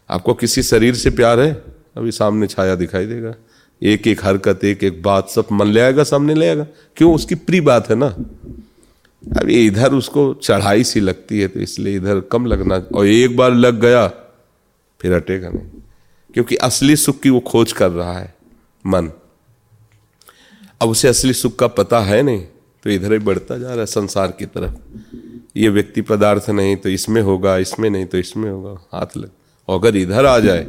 [0.10, 1.54] आपको किसी शरीर से प्यार है?
[1.98, 3.36] अभी सामने छाया दिखाई देगा।
[3.84, 7.14] एक एक हरकत, एक एक बात सब मन ले आएगा, सामने ले आएगा। क्यों?
[7.16, 8.16] उसकी प्री बात है ना।
[9.40, 13.54] अभी इधर उसको चढ़ाई सी लगती है तो इसलिए इधर कम लगना। और एक बार
[13.54, 14.08] लग गया,
[15.02, 15.68] फिर हटेगा नहीं।
[16.34, 18.34] क्योंकि असली सुख की वो खोज कर रहा है,
[18.88, 19.12] मन।
[20.82, 22.42] अब उसे असली सुख का पता है नहीं
[22.84, 24.74] तो इधर ही बढ़ता जा रहा है संसार की तरफ़।
[25.56, 29.32] ये व्यक्ति पदार्थ नहीं तो इसमें होगा, इसमें नहीं तो इसमें होगा। हाथ लग।
[29.68, 30.68] और अगर इधर आ जाए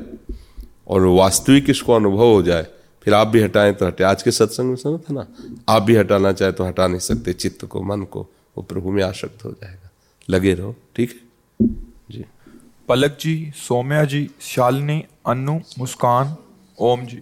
[0.89, 2.67] और वास्तविक इसको अनुभव हो जाए,
[3.03, 5.27] फिर आप भी हटाएँ तो हटे। आज के सत्संग में सुना था ना?
[5.69, 9.03] आप भी हटाना चाहे तो हटा नहीं सकते। चित्त को, मन को, वो प्रभु में
[9.03, 9.91] आसक्त हो जाएगा।
[10.31, 11.67] लगे रहो, ठीक है?
[12.11, 12.25] जी।
[12.89, 16.37] पलक जी, सोम्या जी, शालिनी, अन्नू, मुस्कान,
[16.79, 17.21] ओम जी।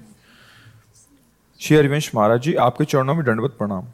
[1.60, 3.84] श्री हरिवंश महाराज जी, आपके चरणों में दंडवत प्रणाम।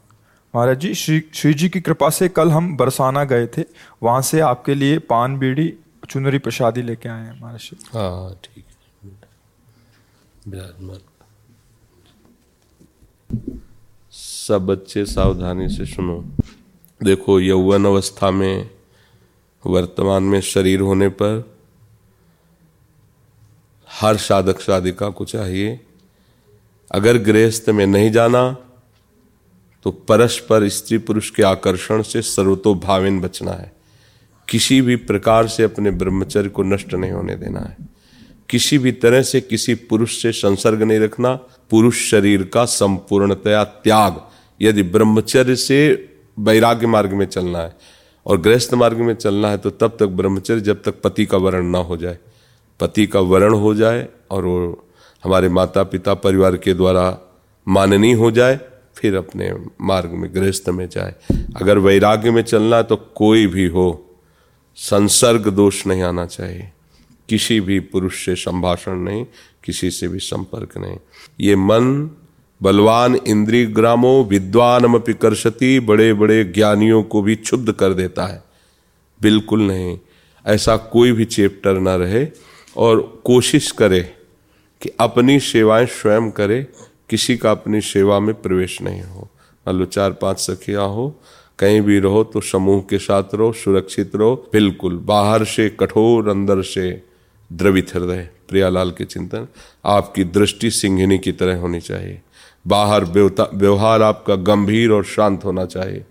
[0.55, 3.63] महाराज जी, श्री श्री जी की कृपा से कल हम बरसाना गए थे।
[4.03, 5.73] वहाँ से आपके लिए पान, बीड़ी,
[6.09, 8.65] चुनरी प्रसादी लेके आए हैं महाराज जी। हाँ ठीक
[14.11, 16.23] सब बच्चे सावधानी से सुनो।
[17.03, 18.69] देखो, यौवन अवस्था में,
[19.65, 21.55] वर्तमान में शरीर होने पर
[23.89, 25.79] हर साधक साधिका को चाहिए।
[26.91, 28.57] अगर गृहस्थ में नहीं जाना
[29.83, 33.71] तो परस्पर स्त्री पुरुष के आकर्षण से सर्वतोभाविन बचना है।
[34.47, 37.77] किसी भी प्रकार से अपने ब्रह्मचर्य को नष्ट नहीं होने देना है।
[38.49, 41.33] किसी भी तरह से किसी पुरुष से संसर्ग नहीं रखना,
[41.69, 44.21] पुरुष शरीर का संपूर्णतया त्याग,
[44.61, 45.79] यदि ब्रह्मचर्य से
[46.39, 47.75] वैराग्य मार्ग में चलना है
[48.25, 51.65] और गृहस्थ मार्ग में चलना है तो तब तक ब्रह्मचर्य जब तक पति का वर्ण
[51.65, 52.17] ना हो जाए।
[52.79, 54.87] पति का वर्ण हो जाए और वो
[55.23, 57.17] हमारे माता पिता परिवार के द्वारा
[57.67, 58.59] माननीय हो जाए
[58.99, 61.15] फिर अपने मार्ग में, गृहस्थ में जाए।
[61.61, 64.05] अगर वैराग्य में चलना तो कोई भी हो,
[64.75, 66.71] संसर्ग दोष नहीं आना चाहिए।
[67.29, 69.25] किसी भी पुरुष से संभाषण नहीं,
[69.63, 70.97] किसी से भी संपर्क नहीं।
[71.39, 72.09] ये मन
[72.61, 78.43] बलवान इंद्री ग्रामो विद्वान पिकर्षति बड़े बड़े ज्ञानियों को भी क्षुब्ध कर देता है।
[79.21, 79.99] बिल्कुल नहीं।
[80.47, 82.27] ऐसा कोई भी चैप्टर ना रहे
[82.77, 84.15] और कोशिश करे
[84.81, 86.67] कि अपनी सेवाएँ स्वयं करे
[87.09, 89.29] किसी का अपनी सेवा में प्रवेश नहीं हो।
[89.67, 91.15] मान लो चार पाँच सखिया हो,
[91.59, 96.61] कहीं भी रहो तो समूह के साथ रहो, सुरक्षित रहो, बिल्कुल बाहर से, कठोर अंदर
[96.61, 97.03] से
[97.53, 99.47] द्रवित हृदय, प्रियालाल के चिंतन,
[99.85, 102.21] आपकी दृष्टि सिंहिनी की तरह होनी चाहिए।
[102.67, 106.05] बाहर व्यवहार आपका गंभीर और शांत होना चाहिए।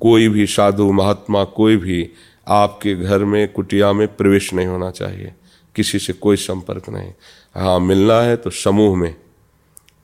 [0.00, 2.08] कोई भी साधु, महात्मा, कोई भी
[2.48, 5.32] आपके घर में, कुटिया में प्रवेश नहीं होना चाहिए।
[5.76, 7.12] किसी से कोई संपर्क नहीं।
[7.54, 9.14] हाँ मिलना है तो समूह में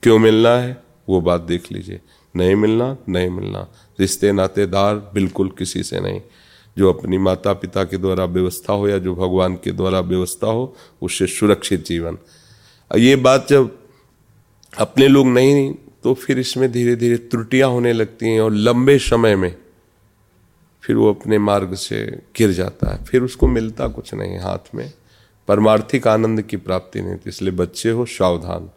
[0.07, 0.83] क्यों मिलना है?
[1.09, 2.01] वो बात देख लीजिए।
[2.37, 3.69] नहीं मिलना नहीं मिलना।
[4.01, 6.21] रिश्ते, नातेदार बिल्कुल किसी से नहीं।
[6.79, 10.77] जो अपनी माता पिता के द्वारा व्यवस्था हो या जो भगवान के द्वारा व्यवस्था हो,
[11.03, 12.19] उससे सुरक्षित जीवन।
[12.97, 13.79] ये बात जब
[14.79, 19.37] अपने लोग नहीं तो फिर इसमें धीरे धीरे त्रुटियाँ होने लगती हैं और लंबे समय
[19.37, 19.57] में
[20.83, 24.93] फिर वो अपने मार्ग से गिर जाता है। फिर उसको मिलता कुछ नहीं हाथ में।
[25.49, 28.71] परमार्थिक आनंद की प्राप्ति नहीं थी इसलिए बच्चे हो, सावधान।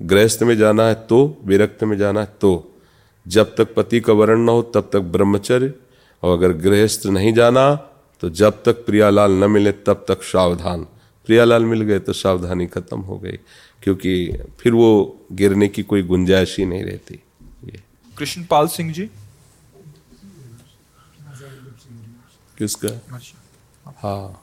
[0.00, 2.52] गृहस्थ में जाना है तो विरक्त में जाना है तो।
[3.26, 5.72] जब तक पति का वर्ण न हो तब तक ब्रह्मचर्य।
[6.22, 7.74] और अगर गृहस्थ नहीं जाना
[8.22, 10.86] तो जब तक प्रियालाल न मिले तब तक सावधान।
[11.28, 13.38] प्रियालाल मिल गए तो सावधानी खत्म हो गई
[13.82, 14.12] क्योंकि
[14.60, 14.90] फिर वो
[15.32, 17.20] गिरने की कोई गुंजाइश ही नहीं रहती।
[17.64, 19.10] ये। कृष्णपाल सिंह जी?
[22.58, 22.88] किसका?
[23.98, 24.40] हाँ।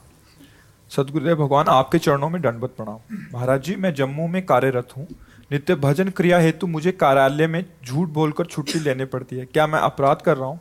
[0.90, 5.06] सदगुरुदेव भगवान आपके चरणों में दंडवत प्रणाम। महाराज जी मैं जम्मू में कार्यरत हूँ।
[5.52, 9.78] नित्य भजन क्रिया हेतु मुझे कार्यालय में झूठ बोलकर छुट्टी लेनी पड़ती है। क्या मैं
[9.80, 10.60] अपराध कर रहा हूँ?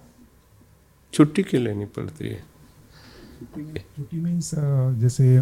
[1.13, 2.43] छुट्टी क्यों लेनी पड़ती है?
[3.43, 4.51] छुट्टी मीन्स
[5.01, 5.39] जैसे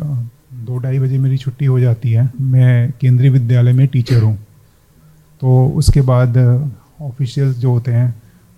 [0.65, 4.37] दो ढाई बजे मेरी छुट्टी हो जाती है। मैं केंद्रीय विद्यालय में टीचर हूँ।
[5.41, 6.37] तो उसके बाद
[7.01, 8.09] ऑफिशियल जो होते हैं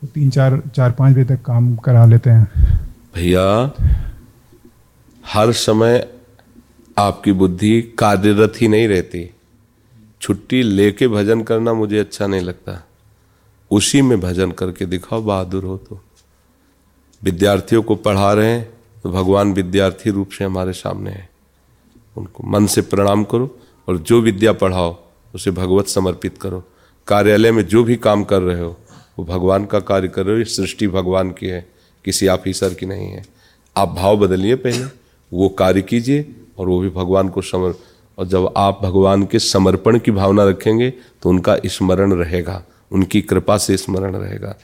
[0.04, 2.48] वो तीन चार चार पाँच बजे तक काम करा लेते हैं।
[3.16, 3.50] भैया
[5.24, 6.08] हर समय
[6.98, 9.30] आपकी बुद्धि कार्यरत ही नहीं रहती।
[10.22, 12.88] छुट्टी लेके भजन करना मुझे अच्छा नहीं लगता।
[13.72, 16.00] उसी में भजन करके दिखाओ, बहादुर हो तो।
[17.24, 21.30] विद्यार्थियों को पढ़ा रहे हैं तो भगवान विद्यार्थी रूप से हमारे सामने है।
[22.16, 24.96] उनको मन से प्रणाम करो और जो विद्या पढ़ाओ,
[25.36, 26.64] उसे भगवत समर्पित करो।
[27.08, 28.78] कार्यालय में जो भी काम कर रहे हो,
[29.20, 31.68] वो भगवान का कार्य कर रहे हो। ये सृष्टि भगवान की है,
[32.06, 33.26] किसी ऑफिसर की नहीं है।
[33.76, 34.86] आप भाव बदलिए पहले,
[35.32, 37.74] वो कार्य कीजिए और वो भी भगवान को समर
[38.18, 40.90] और जब आप भगवान के समर्पण की भावना रखेंगे
[41.24, 44.56] तो उनका स्मरण रहेगा, उनकी कृपा से स्मरण रहेगा।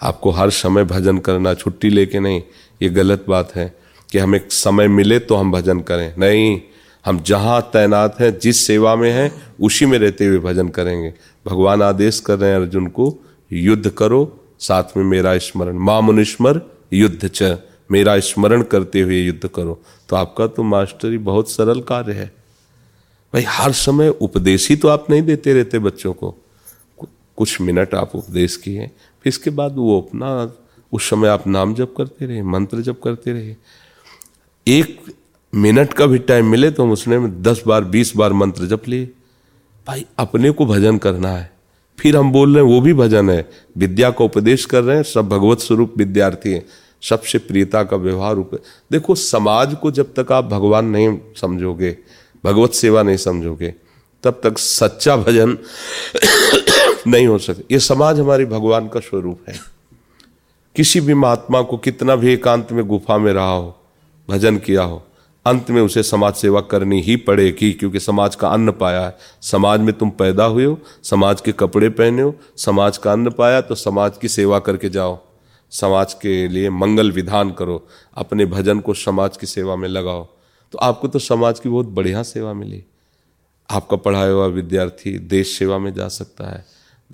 [0.00, 2.42] आपको हर समय भजन करना, छुट्टी लेके नहीं,
[2.82, 3.72] ये गलत बात है
[4.12, 6.60] कि हमें समय मिले तो हम भजन करें। नहीं,
[7.04, 11.12] हम जहाँ तैनात हैं, जिस सेवा में हैं, उसी में रहते हुए भजन करेंगे।
[11.46, 13.14] भगवान आदेश कर रहे हैं अर्जुन को,
[13.52, 16.60] युद्ध करो, साथ में मेरा स्मरण। माँ मुनिस्मर,
[16.92, 17.56] युद्ध च,
[17.90, 22.30] मेरा स्मरण करते हुए युद्ध करो। तो आपका तो मास्टरी बहुत सरल कार्य है।
[23.34, 26.34] भाई, हर समय उपदेश ही तो आप नहीं देते रहते बच्चों को।
[27.36, 30.52] कुछ मिनट आप उपदेश किए, फिर इसके बाद वो अपना,
[30.92, 33.54] उस समय आप नाम जप करते रहे, मंत्र जप करते रहे।
[34.66, 35.00] एक
[35.54, 38.88] मिनट का भी टाइम मिले तो हम उसने में दस बार, बीस बार मंत्र जप
[38.88, 39.10] लिए।
[39.86, 41.50] भाई, अपने को भजन करना है।
[41.98, 45.02] फिर हम बोल रहे हैं, वो भी भजन है। विद्या का उपदेश कर रहे हैं,
[45.02, 46.64] सब भगवत स्वरूप विद्यार्थी हैं।
[47.02, 48.34] सबसे प्रियता का व्यवहार
[48.92, 51.96] देखो, समाज को जब तक आप भगवान नहीं समझोगे
[52.44, 53.74] भगवत सेवा नहीं समझोगे,
[54.24, 55.56] तब तक सच्चा भजन
[57.06, 59.58] नहीं हो सकता। ये समाज हमारी भगवान का स्वरूप है।
[60.76, 63.74] किसी भी महात्मा को कितना भी एकांत में गुफा में रहा हो,
[64.28, 65.02] भजन किया हो,
[65.46, 69.80] अंत में उसे समाज सेवा करनी ही पड़ेगी, क्योंकि समाज का अन्न पाया है। समाज
[69.80, 73.74] में तुम पैदा हुए हो, समाज के कपड़े पहने हो, समाज का अन्न पाया तो
[73.74, 75.18] समाज की सेवा करके जाओ।
[75.72, 80.26] समाज के लिए मंगल विधान करो, अपने भजन को समाज की सेवा में लगाओ।
[80.72, 82.84] तो आपको तो समाज की बहुत बढ़िया सेवा मिली।
[83.70, 86.64] आपका पढ़ाया हुआ विद्यार्थी देश सेवा में जा सकता है।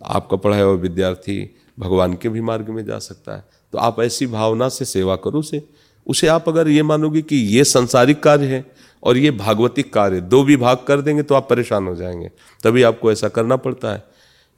[0.04, 4.26] आपका पढ़ाया हुआ विद्यार्थी भगवान के भी मार्ग में जा सकता है। तो आप ऐसी
[4.26, 5.68] भावना से सेवा करो उसे।
[6.06, 10.44] उसे आप अगर ये मानोगे कि ये संसारिक कार्य है और ये भागवतिक कार्य, दो
[10.44, 12.30] विभाग कर देंगे तो आप परेशान हो जाएँगे।
[12.62, 14.04] तभी आपको ऐसा करना पड़ता है।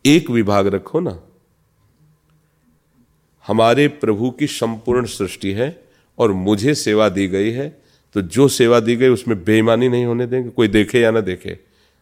[0.06, 1.20] एक विभाग रखो ना।
[3.46, 5.84] हमारे प्रभु की संपूर्ण सृष्टि है
[6.18, 7.85] और मुझे सेवा दी गई है।
[8.16, 11.58] तो जो सेवा दी गई उसमें बेईमानी नहीं होने देंगे, कोई देखे या ना देखे।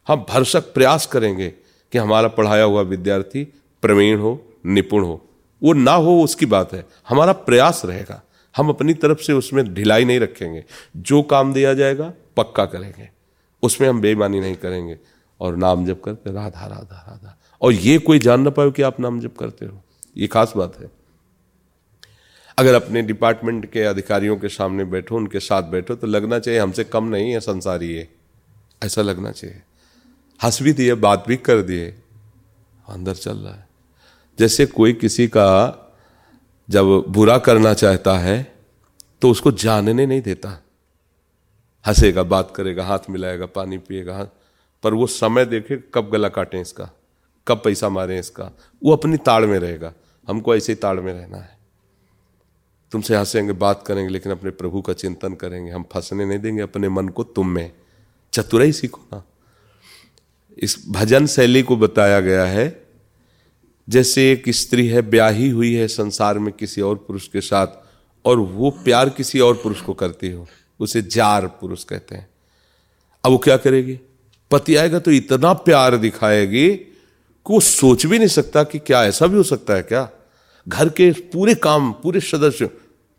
[0.09, 1.49] हम भरसक प्रयास करेंगे
[1.93, 3.45] कि हमारा पढ़ाया हुआ विद्यार्थी
[3.83, 5.29] प्रवीण हो, निपुण हो।
[5.63, 8.23] वो ना हो उसकी बात है। हमारा प्रयास रहेगा।
[8.57, 10.65] हम अपनी तरफ़ से उसमें ढिलाई नहीं रखेंगे।
[10.97, 13.11] जो काम दिया जाएगा, पक्का करेंगे।
[13.63, 14.99] उसमें हम बेईमानी नहीं करेंगे।
[15.41, 19.01] और नाम जप करते राधा राधा राधा। और ये कोई जान ना पाए कि आप
[19.01, 19.83] नाम जप करते हो।
[20.17, 21.04] ये खास बात है।
[22.59, 26.85] अगर अपने डिपार्टमेंट के अधिकारियों के सामने बैठो, उनके साथ बैठो तो लगना चाहिए हमसे
[26.85, 28.09] कम नहीं है संसारी ये।
[28.85, 29.63] ऐसा लगना चाहिए।
[30.41, 31.91] हंस भी दिए, बात भी कर दिए।
[32.89, 33.69] अंदर चल रहा है।
[34.39, 35.81] जैसे कोई किसी का
[36.71, 38.55] जब बुरा करना चाहता है
[39.23, 40.63] तो उसको जानने नहीं देता।
[41.85, 44.29] हंसेगा, बात करेगा, हाथ मिलाएगा, पानी पिएगा
[44.83, 46.91] पर वो समय देखे कब गला काटें इसका,
[47.49, 48.51] कब पैसा मारें इसका।
[48.83, 49.93] वो अपनी ताड़ में रहेगा।
[50.29, 51.59] हमको ऐसे ही ताड़ में रहना है।
[52.95, 56.89] तुमसे हंसेंगे बात करेंगे, लेकिन अपने प्रभु का चिंतन करेंगे। हम फंसने नहीं देंगे अपने
[56.89, 57.73] मन को तुम में।
[58.33, 59.25] चतुराई सीखो ना।
[60.59, 62.87] इस भजन शैली को बताया गया है।
[63.89, 67.67] जैसे एक स्त्री है, ब्याही हुई है संसार में किसी और पुरुष के साथ,
[68.25, 70.47] और वो प्यार किसी और पुरुष को करती हो,
[70.81, 72.29] उसे जार पुरुष कहते हैं।
[73.25, 74.01] अब वो क्या करेगी?
[74.51, 79.27] पति आएगा तो इतना प्यार दिखाएगी कि वो सोच भी नहीं सकता कि क्या ऐसा
[79.27, 80.11] भी हो सकता है क्या?
[80.69, 82.71] घर के पूरे काम, पूरे सदस्य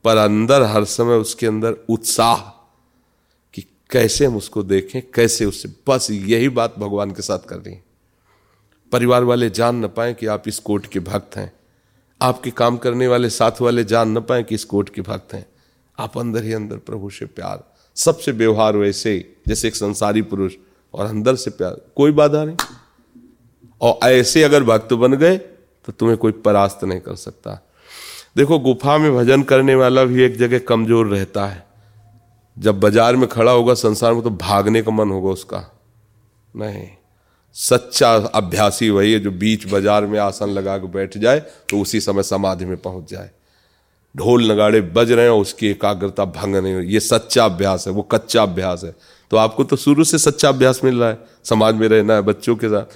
[0.05, 2.35] पर अंदर हर समय उसके अंदर उत्साह
[3.53, 7.83] कि कैसे हम उसको देखें, कैसे उससे, बस यही बात भगवान के साथ कर है।
[8.91, 11.53] परिवार वाले जान न पाए कि आप इस कोट के भक्त हैं।
[12.21, 15.45] आपके काम करने वाले, साथ वाले जान न पाए कि इस कोट के भक्त हैं।
[15.99, 20.53] आप अंदर ही अंदर प्रभु से प्यार। सबसे व्यवहार वैसे जैसे एक संसारी पुरुष
[20.93, 22.57] और अंदर से प्यार। कोई बाधा नहीं।
[23.81, 25.37] और ऐसे अगर भक्त बन गए
[25.85, 27.64] तो तुम्हें कोई परास्त नहीं कर सकता।
[28.35, 31.63] देखो, गुफा में भजन करने वाला भी एक जगह कमज़ोर रहता है।
[32.57, 35.63] जब बाज़ार में खड़ा होगा, संसार में तो भागने का मन होगा उसका।
[36.53, 36.87] नहीं,
[37.55, 41.99] सच्चा अभ्यासी वही है जो बीच बाज़ार में आसन लगा के बैठ जाए तो उसी
[42.01, 43.29] समय समाधि में पहुँच जाए।
[44.15, 48.01] ढोल नगाड़े बज रहे हैं, उसकी एकाग्रता भंग नहीं हो ये सच्चा अभ्यास है, वो
[48.03, 48.95] कच्चा अभ्यास है।
[49.31, 52.55] तो आपको तो शुरू से सच्चा अभ्यास मिल रहा है, समाज में रहना है, बच्चों
[52.55, 52.95] के साथ।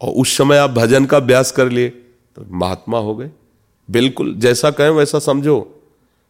[0.00, 3.30] और उस समय आप भजन का अभ्यास कर लिए तो महात्मा हो गए।
[3.90, 5.72] बिल्कुल, जैसा कहें वैसा समझो।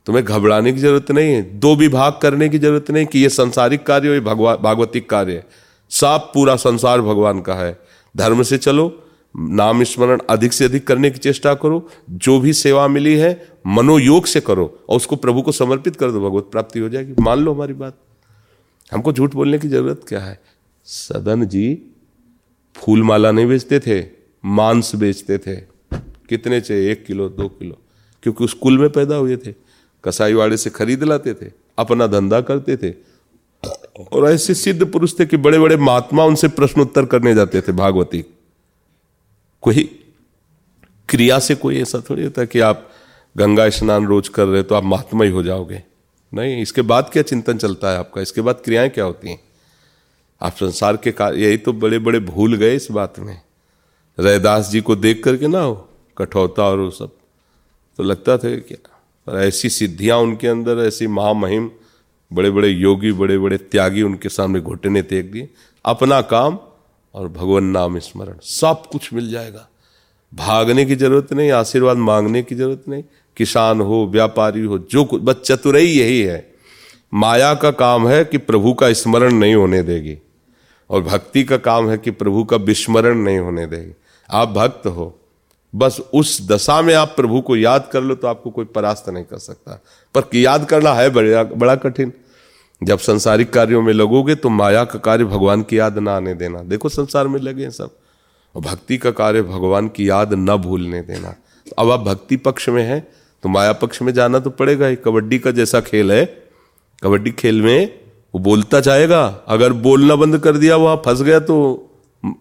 [0.07, 3.87] तुम्हें घबराने की ज़रूरत नहीं है। दो विभाग करने की ज़रूरत नहीं कि ये संसारिक
[3.87, 5.47] कार्य हो भगवान भागवतिक कार्य है।
[5.91, 7.79] सब पूरा संसार भगवान का है।
[8.17, 9.03] धर्म से चलो,
[9.37, 14.27] नाम स्मरण अधिक से अधिक करने की चेष्टा करो। जो भी सेवा मिली है, मनोयोग
[14.27, 17.55] से करो और उसको प्रभु को समर्पित कर दो। भगवत प्राप्ति हो जाएगी। मान लो
[17.55, 17.97] हमारी बात।
[18.93, 20.41] हमको झूठ बोलने की ज़रूरत क्या है?
[20.85, 21.83] सदन जी
[22.77, 24.05] फूल माला नहीं बेचते थे,
[24.45, 25.76] मांस बेचते थे।
[26.29, 26.93] कितने चाहिए?
[26.93, 27.79] एक किलो, दो किलो।
[28.23, 29.55] क्योंकि उस कुल में पैदा हुए थे।
[30.05, 32.95] कसाई वाड़े से खरीद लाते थे, अपना धंधा करते थे।
[34.13, 37.73] और ऐसे सिद्ध पुरुष थे कि बड़े बड़े महात्मा उनसे प्रश्न उत्तर करने जाते थे,
[37.73, 38.25] भागवती।
[39.63, 40.03] कोई
[41.09, 42.91] क्रिया से कोई ऐसा थोड़ी होता कि आप
[43.37, 45.83] गंगा स्नान रोज कर रहे तो आप महात्मा ही हो जाओगे।
[46.35, 48.21] नहीं, इसके बाद क्या चिंतन चलता है आपका?
[48.21, 49.41] इसके बाद क्रियाएँ क्या होती हैं?
[50.43, 53.41] आप संसार के कार्य यही तो बड़े बड़े भूल गए इस बात में।
[54.21, 55.86] रैदास जी को देख करके ना हो।
[56.19, 57.11] कठौता और वो सब।
[57.97, 59.01] तो लगता था क्या?
[59.27, 61.71] पर ऐसी सिद्धियाँ उनके अंदर, ऐसी महामहिम
[62.33, 65.49] बड़े बड़े योगी बड़े बड़े त्यागी उनके सामने घुटने तेक दिए।
[65.85, 66.59] अपना काम
[67.15, 69.69] और भगवान नाम स्मरण, सब कुछ मिल जाएगा।
[70.35, 73.05] भागने की ज़रूरत नहीं, आशीर्वाद मांगने की ज़रूरत नहीं।
[73.37, 76.55] किसान हो, व्यापारी हो, जो कुछ, बस चतुरई यही है।
[77.15, 80.19] माया का काम है कि प्रभु का स्मरण नहीं होने देगी।
[80.91, 83.93] और भक्ति का काम है कि प्रभु का विस्मरण नहीं होने देगी।
[84.31, 85.21] आप भक्त हो
[85.75, 89.25] बस उस दशा में आप प्रभु को याद कर लो तो आपको कोई परास्त नहीं
[89.25, 89.81] कर सकता।
[90.15, 92.13] पर याद करना है बड़ा बड़ा कठिन।
[92.83, 96.63] जब संसारिक कार्यों में लगोगे तो माया का कार्य भगवान की याद ना आने देना।
[96.63, 97.91] देखो संसार में लगे सब।
[98.55, 101.35] भक्ति का कार्य भगवान की याद न भूलने देना।
[101.79, 103.01] अब आप भक्ति पक्ष में है
[103.45, 106.25] तो माया पक्ष में जाना तो पड़ेगा ही। कबड्डी का जैसा खेल है,
[107.03, 107.99] कबड्डी खेल में
[108.35, 111.57] वो बोलता जाएगा। अगर बोलना बंद कर दिया वहाँ फंस गया तो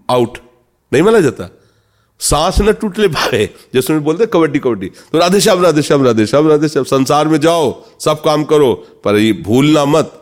[0.10, 0.38] आउट
[0.92, 1.50] नहीं माना जाता।
[2.19, 6.06] सांस न टूट ले पाए जैसे में बोलते कबड्डी कबड्डी। तो राधे श्याम राधे श्याम
[6.06, 8.73] राधे श्याम राधे श्याम, संसार में जाओ, सब काम करो,
[9.04, 10.21] पर ये भूलना मत।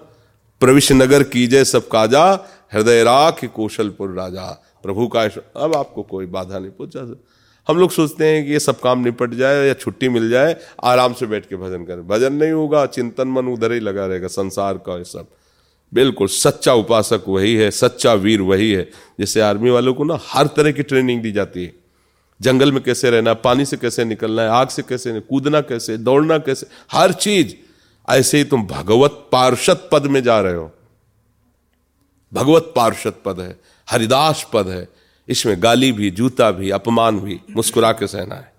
[0.61, 2.25] प्रविश नगर कीजे सब काजा,
[2.73, 4.47] हृदय राख कौशलपुर राजा।
[4.83, 5.21] प्रभु का
[5.55, 7.15] अब आपको कोई बाधा नहीं पहुँचा।
[7.67, 11.13] हम लोग सोचते हैं कि ये सब काम निपट जाए या छुट्टी मिल जाए, आराम
[11.13, 14.77] से बैठ के भजन करें। भजन नहीं होगा, चिंतन मन उधर ही लगा रहेगा, संसार
[14.77, 15.27] का ये सब।
[15.93, 20.47] बिल्कुल सच्चा उपासक वही है, सच्चा वीर वही है जैसे आर्मी वालों को ना हर
[20.47, 21.82] तरह की ट्रेनिंग दी जाती है।
[22.41, 26.37] जंगल में कैसे रहना, पानी से कैसे निकलना है, आग से कैसे कूदना कैसे, दौड़ना
[26.37, 27.55] कैसे, हर चीज़,
[28.09, 30.71] ऐसे ही तुम भगवत पार्षद पद में जा रहे हो।
[32.33, 34.89] भगवत पार्षद पद है, हरिदास पद है,
[35.29, 38.53] इसमें गाली भी, जूता भी, अपमान भी, मुस्कुरा के सहना है।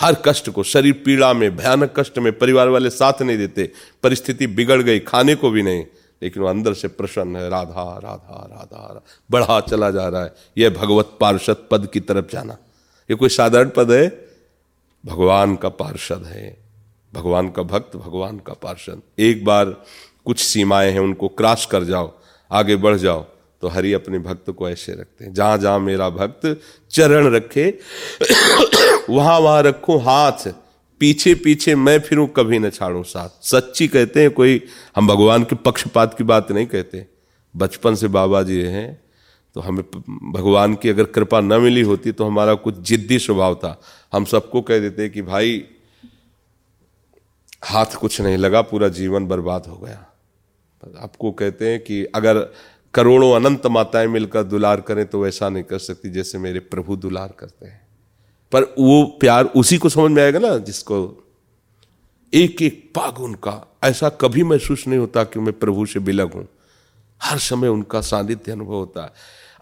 [0.00, 3.72] हर कष्ट को, शरीर पीड़ा में, भयानक कष्ट में परिवार वाले साथ नहीं देते,
[4.02, 5.84] परिस्थिति बिगड़ गई, खाने को भी नहीं,
[6.22, 10.34] लेकिन वो अंदर से प्रसन्न है, राधा राधा राधा राधा, बढ़ा चला जा रहा है,
[10.58, 12.56] यह भगवत पार्षद पद की तरफ़ जाना।
[13.12, 14.08] ये कोई साधारण पद है?
[15.04, 16.56] भगवान का पार्षद है।
[17.12, 19.64] भगवान का भक्त, भगवान का पार्षद। एक बार
[20.24, 22.12] कुछ सीमाएँ हैं उनको क्रॉस कर जाओ,
[22.50, 23.24] आगे बढ़ जाओ
[23.62, 27.68] तो हरि अपने भक्त को ऐसे रखते हैं। जहाँ जहाँ मेरा भक्त चरण रखे,
[29.10, 30.48] वहाँ वहाँ रखू हाथ।
[31.00, 34.60] पीछे पीछे मैं फिरूं, कभी न छाड़ू साथ। सच्ची कहते हैं, कोई
[34.96, 37.06] हम भगवान के पक्षपात की बात नहीं कहते।
[37.54, 39.01] बचपन से बाबा जी हैं
[39.54, 39.84] तो हमें
[40.32, 43.80] भगवान की अगर कृपा न मिली होती तो हमारा कुछ जिद्दी स्वभाव था।
[44.12, 45.64] हम सबको कह देते कि भाई,
[47.64, 50.06] हाथ कुछ नहीं लगा, पूरा जीवन बर्बाद हो गया।
[50.98, 52.38] आपको कहते हैं कि अगर
[52.94, 57.34] करोड़ों अनंत माताएँ मिलकर दुलार करें तो वैसा नहीं कर सकती जैसे मेरे प्रभु दुलार
[57.38, 57.80] करते हैं।
[58.52, 60.96] पर वो प्यार उसी को समझ में आएगा ना जिसको
[62.32, 66.48] एक एक पाग उनका ऐसा कभी महसूस नहीं होता कि मैं प्रभु से बिलग हूँ।
[67.22, 69.12] हर समय उनका सानिध्य अनुभव होता है।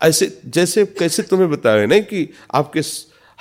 [0.03, 2.81] ऐसे, जैसे, कैसे तुम्हें बताया नहीं कि आपके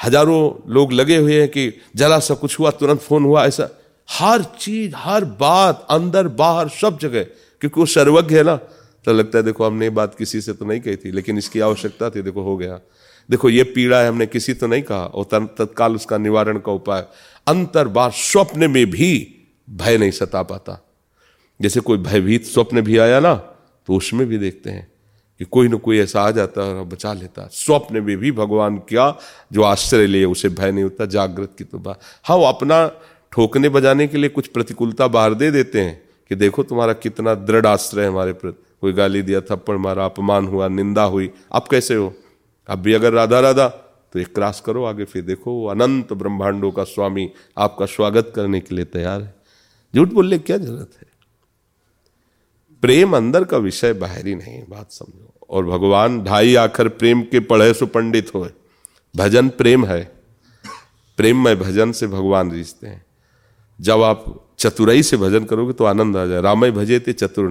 [0.03, 3.69] हज़ारों लोग लगे हुए हैं कि जरा सा कुछ हुआ, तुरंत फ़ोन हुआ, ऐसा।
[4.09, 7.23] हर चीज़, हर बात, अंदर, बाहर, सब जगह,
[7.59, 8.55] क्योंकि वो सर्वज्ञ है ना।
[9.05, 11.59] तो लगता है, देखो, हमने ये बात किसी से तो नहीं कही थी, लेकिन इसकी
[11.59, 12.79] आवश्यकता थी, देखो, हो गया।
[13.29, 15.25] देखो, ये पीड़ा है, हमने किसी तो नहीं कहा, और
[15.59, 17.05] तत्काल उसका निवारण का उपाय।
[17.47, 19.35] अंतर बार स्वप्न में भी
[19.69, 20.85] भय नहीं सता पाता।
[21.61, 23.48] जैसे कोई भयभीत स्वप्न भी आया ना
[23.89, 24.87] तो उसमें भी देखते हैं
[25.39, 28.31] कि कोई ना कोई ऐसा आ जाता है और बचा लेता। है स्वप्न में भी
[28.31, 29.15] भगवान क्या,
[29.51, 32.87] जो आश्चर्य लिए उसे, भय नहीं होता, जागृत की तो बात हाँ वो अपना
[33.31, 37.65] ठोकने बजाने के लिए कुछ प्रतिकूलता बाहर दे देते हैं कि देखो तुम्हारा कितना दृढ़
[37.65, 41.95] आश्रय है हमारे प्रति। कोई गाली दिया, थप्पड़ मारा, अपमान हुआ, निंदा हुई। अब कैसे
[41.95, 42.13] हो?
[42.69, 43.67] अब भी अगर राधा राधा
[44.13, 48.59] तो एक क्रॉस करो आगे फिर देखो, वो अनंत ब्रह्मांडों का स्वामी आपका स्वागत करने
[48.59, 49.35] के लिए तैयार है।
[49.95, 51.08] झूठ बोलने क्या ज़रूरत है?
[52.81, 57.73] प्रेम अंदर का विषय बाहरी नहीं, बात समझो। और भगवान ढाई आखर प्रेम के पढ़े
[57.73, 58.49] सुपंडित हो
[59.15, 60.21] भजन प्रेम है।
[61.17, 63.05] प्रेम में भजन से भगवान रिश्ते हैं।
[63.81, 67.49] जब आप चतुराई से भजन करोगे तो आनंद आ जाए। रामय भजे थे चतुर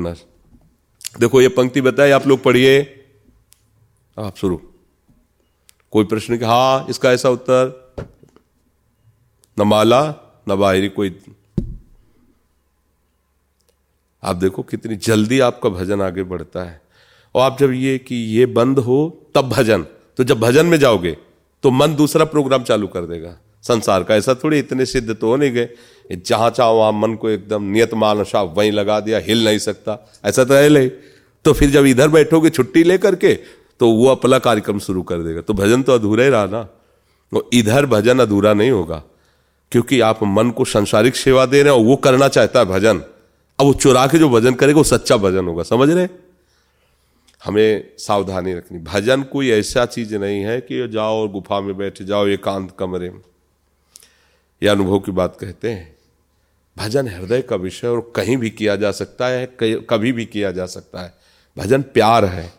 [1.21, 3.05] देखो, ये पंक्ति बताए आप लोग पढ़िए।
[4.19, 4.63] आप शुरू।
[5.91, 7.95] कोई प्रश्न हाँ इसका ऐसा उत्तर?
[9.59, 10.15] न माला,
[10.49, 11.11] न बाहरी कोई
[14.29, 16.81] आप देखो कितनी जल्दी आपका भजन आगे बढ़ता है।
[17.35, 18.97] और आप जब ये कि ये बंद हो,
[19.35, 19.83] तब भजन।
[20.17, 21.17] तो जब भजन में जाओगे
[21.63, 25.37] तो मन दूसरा प्रोग्राम चालू कर देगा। संसार का ऐसा थोड़ी इतने सिद्ध तो हो
[25.37, 25.69] नहीं गए।
[26.27, 30.45] जहाँ चाहो वहाँ मन को एकदम नियत मानसा, वहीं लगा दिया, हिल नहीं सकता। ऐसा
[30.45, 30.89] तो है ले
[31.45, 33.35] तो फिर जब इधर बैठोगे छुट्टी लेकर के
[33.81, 36.69] तो वो अपना कार्यक्रम शुरू कर देगा। तो भजन तो अधूरा ही रहा ना।
[37.33, 39.03] वो इधर भजन अधूरा नहीं होगा।
[39.73, 43.03] क्योंकि आप मन को संसारिक सेवा दे रहे हो वो करना चाहता है भजन।
[43.61, 46.09] अब वो चुरा के जो भजन करेगा, वो सच्चा भजन होगा। समझ रहे?
[47.45, 52.03] हमें सावधानी रखनी। भजन कोई ऐसा चीज़ नहीं है कि जाओ और गुफा में बैठ
[52.03, 53.21] जाओ, एकांत कमरे में।
[54.63, 55.97] यह अनुभव की बात कहते हैं।
[56.79, 60.67] भजन हृदय का विषय और कहीं भी किया जा सकता है कभी भी किया जा
[60.67, 61.15] सकता है।
[61.59, 62.53] भजन प्यार है।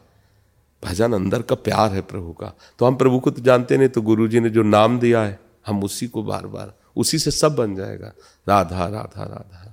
[0.85, 4.01] भजन अंदर का प्यार है प्रभु का। तो हम प्रभु को तो जानते नहीं तो
[4.01, 7.55] गुरु जी ने जो नाम दिया है, हम उसी को बार बार उसी से सब
[7.55, 8.13] बन जाएगा।
[8.49, 9.68] राधा राधा राधा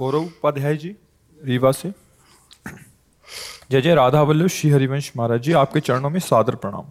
[0.00, 0.88] गौरव उपाध्याय जी
[1.40, 1.90] रीवा से
[3.70, 6.86] जय जय राधा वल्लभ श्री हरिवंश महाराज जी, आपके चरणों में सादर प्रणाम।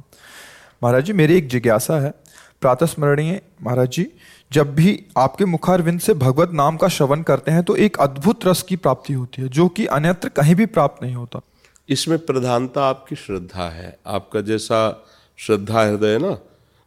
[0.83, 2.13] महाराज जी, मेरी एक जिज्ञासा है।
[2.61, 4.05] प्रातः स्मरणीय महाराज जी,
[4.51, 8.61] जब भी आपके मुखारविंद से भगवत नाम का श्रवण करते हैं तो एक अद्भुत रस
[8.63, 11.41] की प्राप्ति होती है, जो कि अन्यत्र कहीं भी प्राप्त नहीं होता।
[11.89, 15.05] इसमें प्रधानता आपकी श्रद्धा है। आपका जैसा
[15.39, 16.31] श्रद्धा हृदय ना,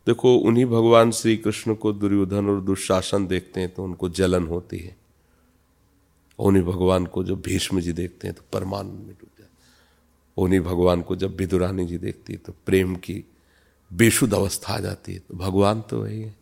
[0.07, 4.79] देखो, उन्हीं भगवान श्री कृष्ण को दुर्योधन और दुशासन देखते हैं तो उनको जलन होती
[4.79, 5.02] है।
[6.39, 9.43] उन्हीं भगवान को जब भीष्म जी देखते हैं तो परमान में डूब जाते
[10.37, 13.25] उन्हीं भगवान को जब विदुरानी जी देखती है तो प्रेम की
[13.93, 16.35] बेशुद्ध अवस्था आ जाती है। तो भगवान तो वही है।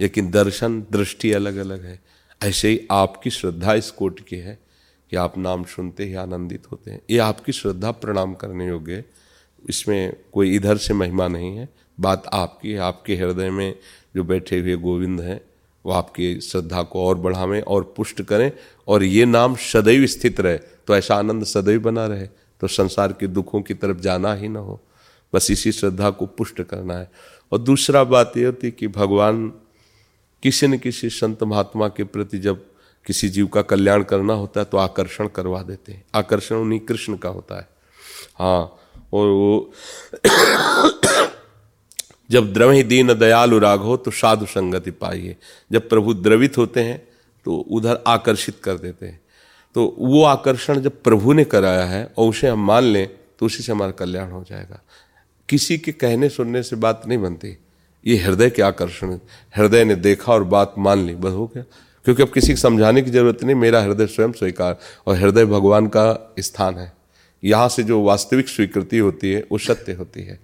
[0.00, 2.00] लेकिन दर्शन, दृष्टि अलग अलग है।
[2.42, 4.58] ऐसे ही आपकी श्रद्धा इस कोट की है
[5.10, 9.04] कि आप नाम सुनते ही आनंदित होते हैं। ये आपकी श्रद्धा प्रणाम करने योग्य है।
[9.68, 11.68] इसमें कोई इधर से महिमा नहीं है।
[12.00, 13.78] बात आपकी है। आपके हृदय में
[14.16, 15.40] जो बैठे हुए गोविंद हैं
[15.86, 18.52] वो आपकी श्रद्धा को और बढ़ावें और पुष्ट करें
[18.88, 22.26] और ये नाम सदैव स्थित रहे। तो ऐसा आनंद सदैव बना रहे।
[22.60, 24.80] तो संसार के दुखों की तरफ़ जाना ही ना हो।
[25.34, 27.10] बस इसी श्रद्धा को पुष्ट करना है।
[27.52, 29.52] और दूसरा बात यह होती कि भगवान
[30.42, 32.64] किसी न किसी संत महात्मा के प्रति जब
[33.06, 37.16] किसी जीव का कल्याण करना होता है तो आकर्षण करवा देते हैं। आकर्षण उन्हीं कृष्ण
[37.16, 37.68] का होता है।
[38.38, 38.78] हाँ
[39.12, 39.72] और वो
[42.30, 45.36] जब द्रवि दीन दयालु राग हो तो साधु संगति पाइए।
[45.72, 46.98] जब प्रभु द्रवित होते हैं
[47.46, 49.20] तो उधर आकर्षित कर देते हैं।
[49.74, 53.08] तो वो आकर्षण जब प्रभु ने कराया है, और उसे हम मान लें
[53.38, 54.80] तो उसी से हमारा कल्याण हो जाएगा।
[55.48, 57.56] किसी के कहने सुनने से बात नहीं बनती।
[58.06, 59.18] ये हृदय के आकर्षण
[59.56, 61.64] हृदय ने देखा और बात मान ली, बस हो गया।
[62.04, 65.86] क्योंकि अब किसी को समझाने की ज़रूरत नहीं, मेरा हृदय स्वयं स्वीकार, और हृदय भगवान
[65.86, 66.92] का स्थान है।
[67.44, 70.40] यहाँ से जो वास्तविक स्वीकृति होती है, वो सत्य होती है।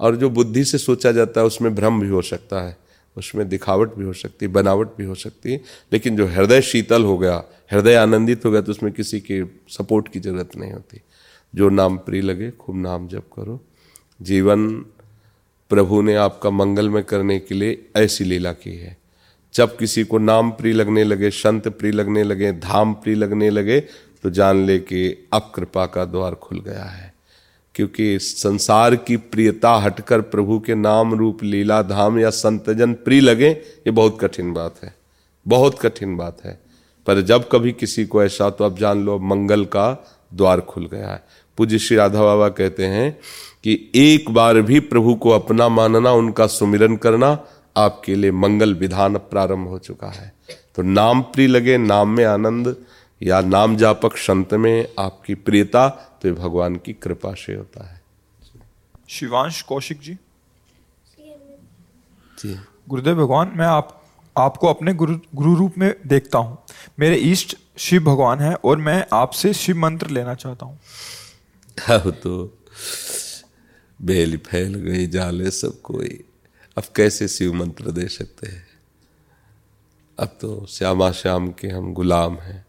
[0.00, 2.76] और जो बुद्धि से सोचा जाता है, उसमें भ्रम भी हो सकता है,
[3.16, 5.60] उसमें दिखावट भी हो सकती है, बनावट भी हो सकती है,
[5.92, 7.42] लेकिन जो हृदय शीतल हो गया,
[7.72, 11.00] हृदय आनंदित हो गया तो उसमें किसी के सपोर्ट की ज़रूरत नहीं होती।
[11.54, 13.60] जो नाम प्रिय लगे, खूब नाम जप करो।
[14.20, 14.68] जीवन
[15.70, 18.96] प्रभु ने आपका मंगल में करने के लिए ऐसी लीला की है।
[19.54, 23.80] जब किसी को नाम प्रिय लगने लगे, संत प्रिय लगने लगे, धाम प्रिय लगने लगे
[24.22, 27.14] तो जान ले कि अब कृपा का द्वार खुल गया है।
[27.76, 33.48] क्योंकि संसार की प्रियता हटकर प्रभु के नाम रूप लीला धाम या संतजन प्रिय लगे,
[33.50, 34.94] ये बहुत कठिन बात है।
[35.48, 36.60] बहुत कठिन बात है।
[37.06, 41.08] पर जब कभी किसी को ऐसा तो आप जान लो, मंगल का द्वार खुल गया
[41.08, 41.24] है।
[41.56, 43.18] पूज्य श्री राधा बाबा कहते हैं
[43.64, 47.44] कि एक बार भी प्रभु को अपना मानना, उनका सुमिरन करना,
[47.76, 50.32] आपके लिए मंगल विधान प्रारंभ हो चुका है।
[50.76, 52.76] तो नाम प्रिय लगे, नाम में आनंद
[53.22, 55.88] या नाम जापक संत में आपकी प्रियता
[56.22, 58.02] तो भगवान की कृपा से होता है।
[59.08, 60.14] शिवांश कौशिक जी।
[62.38, 64.02] जी। गुरुदेव भगवान मैं आप
[64.38, 66.58] आपको अपने गुरु गुरु रूप में देखता हूँ।
[66.98, 70.78] मेरे ईष्ट शिव भगवान है और मैं आपसे शिव मंत्र लेना चाहता हूँ।
[71.90, 72.58] अब तो
[74.02, 76.24] बेल फैल गई जाले सब कोई।
[76.76, 78.66] अब कैसे शिव मंत्र दे सकते हैं?
[80.18, 82.65] अब तो श्यामा श्याम के हम गुलाम हैं।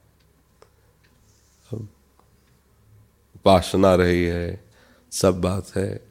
[3.47, 4.63] उपासना रही है,
[5.11, 6.07] सब बात है।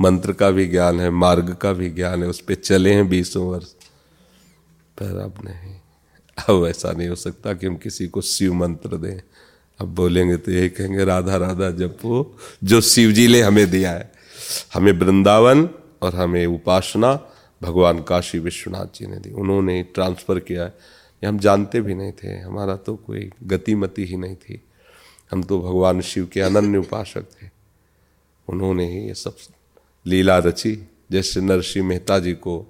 [0.00, 3.46] मंत्र का भी ज्ञान है, मार्ग का भी ज्ञान है, उस पर चले हैं बीसों
[3.46, 3.72] वर्ष।
[4.98, 5.76] पर अब नहीं,
[6.48, 9.20] अब ऐसा नहीं हो सकता कि हम किसी को शिव मंत्र दें।
[9.80, 14.12] अब बोलेंगे तो यही कहेंगे, राधा राधा, जपो, जो शिव जी ने हमें दिया है।
[14.74, 15.68] हमें वृंदावन
[16.02, 20.74] और हमें उपासना, भगवान काशी विश्वनाथ जी ने दी। उन्होंने ट्रांसफ़र किया है।
[21.28, 24.62] हम जानते भी नहीं थे, हमारा तो कोई गतिमति ही नहीं थी।
[25.30, 27.48] हम तो भगवान शिव के अनन्य उपासक थे।
[28.48, 29.36] उन्होंने ही ये सब
[30.06, 30.72] लीला रची,
[31.12, 32.60] जैसे नरसिंह मेहता जी को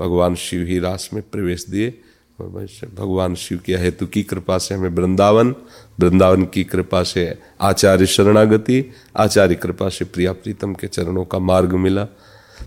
[0.00, 1.94] भगवान शिव ही रास में प्रवेश दिए
[2.38, 5.54] भगवान शिव के हेतु की कृपा से हमें वृंदावन
[6.00, 8.84] वृंदावन की कृपा से आचार्य शरणागति,
[9.16, 12.04] आचार्य कृपा से प्रिया प्रीतम के चरणों का मार्ग मिला।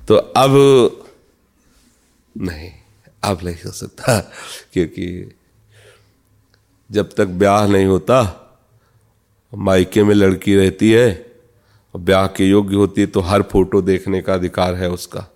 [0.07, 0.51] तो अब
[2.35, 2.71] नहीं
[3.23, 4.19] अब नहीं हो सकता,
[4.73, 5.31] क्योंकि
[6.89, 8.40] जब तक ब्याह नहीं होता
[9.53, 11.25] मायके में लड़की रहती है,
[11.93, 15.27] और ब्याह के योग्य होती है तो हर फ़ोटो देखने का अधिकार है उसका।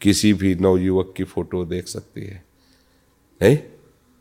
[0.00, 2.44] किसी भी नवयुवक की फ़ोटो देख सकती है।
[3.40, 3.58] नहीं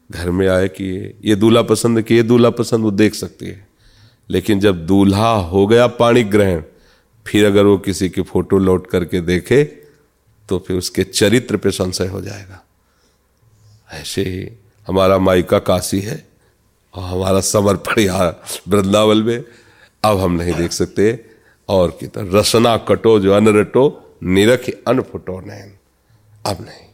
[0.10, 3.46] घर में आए कि ये ये दूल्हा पसंद, कि ये दूल्हा पसंद, वो देख सकती
[3.46, 3.68] है।
[4.30, 6.62] लेकिन जब दूल्हा हो गया पाणी ग्रहण
[7.26, 9.64] फिर अगर वो किसी की फ़ोटो लौट करके देखे
[10.50, 12.64] तो फिर उसके चरित्र पे संशय हो जाएगा।
[13.92, 14.50] ऐसे ही
[14.88, 16.28] हमारा माइका काशी है।
[16.96, 18.30] और हमारा समर्पण यहाँ
[18.68, 19.44] वृंदावन में।
[20.04, 21.26] अब हम नहीं देख सकते।
[21.70, 25.72] और की तरह, रसना कटो जो अन रटो, निरख अन फुटो नैन।
[26.46, 26.86] अब नहीं।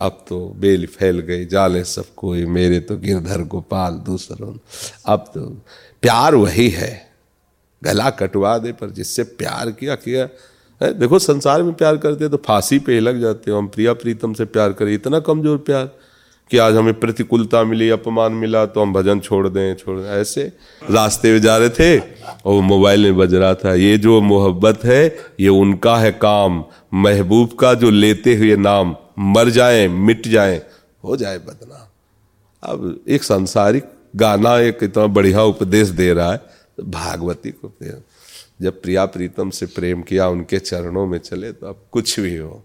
[0.00, 4.52] अब तो बेल फैल गई, जाले सब कोई, मेरे तो गिरधर गोपाल दूसरों
[5.06, 5.40] अब तो
[6.02, 7.08] प्यार वही है।
[7.82, 10.28] गला कटवा दे, पर जिससे प्यार किया किया।
[10.80, 14.34] है, देखो, संसार में प्यार करते तो फांसी पे लग जाते हो। हम प्रिया प्रीतम
[14.34, 15.90] से प्यार करें, इतना कमज़ोर प्यार।
[16.50, 20.42] कि आज हमें प्रतिकूलता मिली, अपमान मिला तो हम भजन छोड़ दें छोड़ दें। ऐसे
[20.90, 24.84] रास्ते में जा रहे थे और वो मोबाइल में बज रहा था। ये जो मोहब्बत
[24.84, 25.04] है,
[25.40, 30.62] ये उनका है काम। महबूब का जो लेते हुए नाम, मर जाए, मिट जाए,
[31.04, 31.86] हो जाए बदनाम।
[32.62, 33.84] अब एक सांसारिक
[34.16, 37.72] गाना एक इतना बढ़िया उपदेश दे रहा है तो भागवती को
[38.62, 42.64] जब प्रिया प्रीतम से प्रेम किया, उनके चरणों में चले तो अब कुछ भी हो।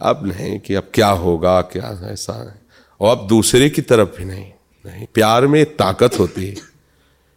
[0.00, 2.62] अब नहीं कि अब क्या होगा, क्या ऐसा है।
[3.00, 4.52] और अब दूसरे की तरफ़ भी नहीं
[4.86, 6.54] नहीं। प्यार में ताकत होती है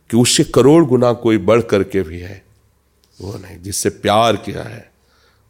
[0.10, 2.46] कि उससे करोड़ गुना कोई बढ़ करके भी है,
[3.22, 4.92] वो नहीं। जिससे प्यार किया है,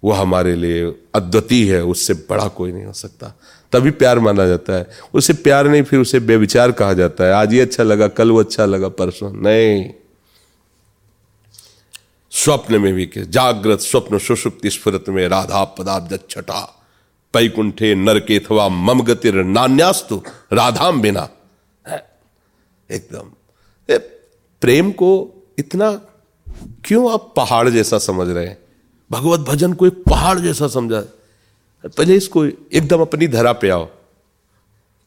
[0.03, 3.39] वो हमारे लिए अद्वितीय है, उससे बड़ा कोई नहीं हो सकता।
[3.71, 7.53] तभी प्यार माना जाता है। उसे प्यार नहीं, फिर उसे बेविचार कहा जाता है। आज
[7.53, 9.89] ये अच्छा लगा, कल वो अच्छा लगा, परसों नहीं।
[12.31, 16.77] स्वप्न में भी के जागृत, स्वप्न सुषुप्ति स्फुरत में, राधा पदाब्द छटा
[17.33, 20.23] पैकुंठे नरके अथवा मम गतिर नान्यास्तु
[20.53, 21.29] राधाम बिना।
[22.91, 23.31] एकदम।
[24.61, 25.11] प्रेम को
[25.59, 25.91] इतना
[26.85, 28.57] क्यों आप पहाड़ जैसा समझ रहे हैं?
[29.11, 31.01] भगवत भजन को एक पहाड़ जैसा समझा।
[31.85, 33.87] पहले इसको एकदम अपनी धरा पे आओ।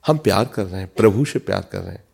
[0.06, 2.04] हम प्यार कर रहे हैं, प्रभु से प्यार कर रहे हैं।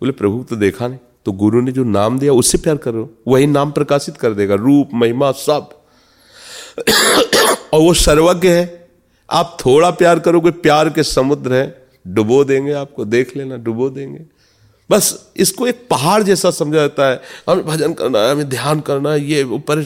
[0.00, 3.46] बोले, प्रभु तो देखा नहीं तो गुरु ने जो नाम दिया, उससे प्यार करो वही
[3.46, 5.70] नाम प्रकाशित कर देगा, रूप, महिमा, सब।
[7.72, 8.79] और वो सर्वज्ञ है।
[9.30, 14.24] आप थोड़ा प्यार करोगे, प्यार के समुद्र है, डुबो देंगे आपको, देख लेना, डुबो देंगे।
[14.90, 17.20] बस इसको एक पहाड़ जैसा समझा जाता है।
[17.50, 19.78] हमें भजन करना है, हमें ध्यान करना है, ये ऊपर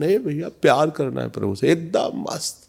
[0.00, 2.66] नहीं भैया, प्यार करना है प्रभु से, एकदम मस्त।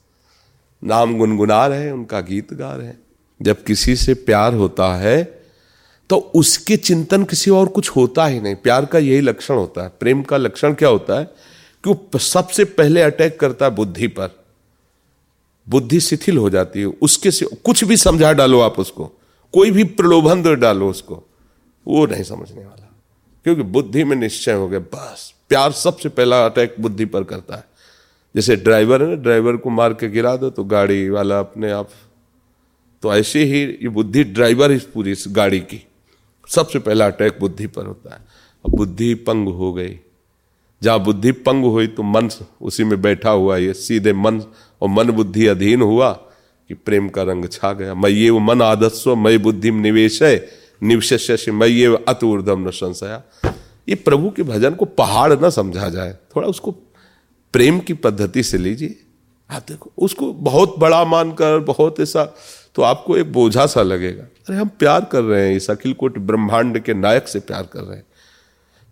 [0.83, 2.99] नाम गुनगुना रहे हैं, उनका गीत गा रहे हैं।
[3.41, 5.37] जब किसी से प्यार होता है
[6.09, 9.91] तो उसके चिंतन किसी और कुछ होता ही नहीं। प्यार का यही लक्षण होता है।
[9.99, 11.23] प्रेम का लक्षण क्या होता है?
[11.83, 14.29] कि वो सबसे पहले अटैक करता है बुद्धि पर।
[15.69, 19.05] बुद्धि शिथिल हो जाती है, उसके से कुछ भी समझा डालो आप उसको।
[19.53, 21.23] कोई भी प्रलोभन दो डालो उसको,
[21.87, 22.93] वो नहीं समझने वाला।
[23.43, 27.63] क्योंकि बुद्धि में निश्चय हो गया, बस। प्यार सबसे पहला अटैक बुद्धि पर करता है।
[28.35, 31.89] जैसे ड्राइवर है ना ड्राइवर को मार के गिरा दो तो गाड़ी वाला अपने आप
[33.01, 35.87] तो ऐसे ही ये बुद्धि ड्राइवर इस पूरी इस गाड़ी की।
[36.47, 38.21] सबसे पहला अटैक बुद्धि पर होता है।
[38.65, 39.99] अब बुद्धि पंग हो गई।
[40.83, 42.29] जहाँ बुद्धि पंग हुई तो मन
[42.61, 44.39] उसी में बैठा हुआ ये सीधे मन
[44.81, 46.11] और मन बुद्धि अधीन हुआ
[46.67, 50.47] कि प्रेम का रंग छा गया। मैं ये वो मन आदस्व मई बुद्धि निवेश है
[50.83, 53.23] निवश मैं ये अत ऊर्धम न संशया
[53.89, 56.71] ये प्रभु के भजन को पहाड़ ना समझा जाए। थोड़ा उसको
[57.53, 58.99] प्रेम की पद्धति से लीजिए।
[59.49, 62.35] आप देखो, उसको बहुत बड़ा मानकर, बहुत ऐसा
[62.75, 66.17] तो आपको एक बोझा सा लगेगा। अरे, हम प्यार कर रहे हैं, इस अखिल कोट
[66.17, 68.05] ब्रह्मांड के नायक से प्यार कर रहे हैं।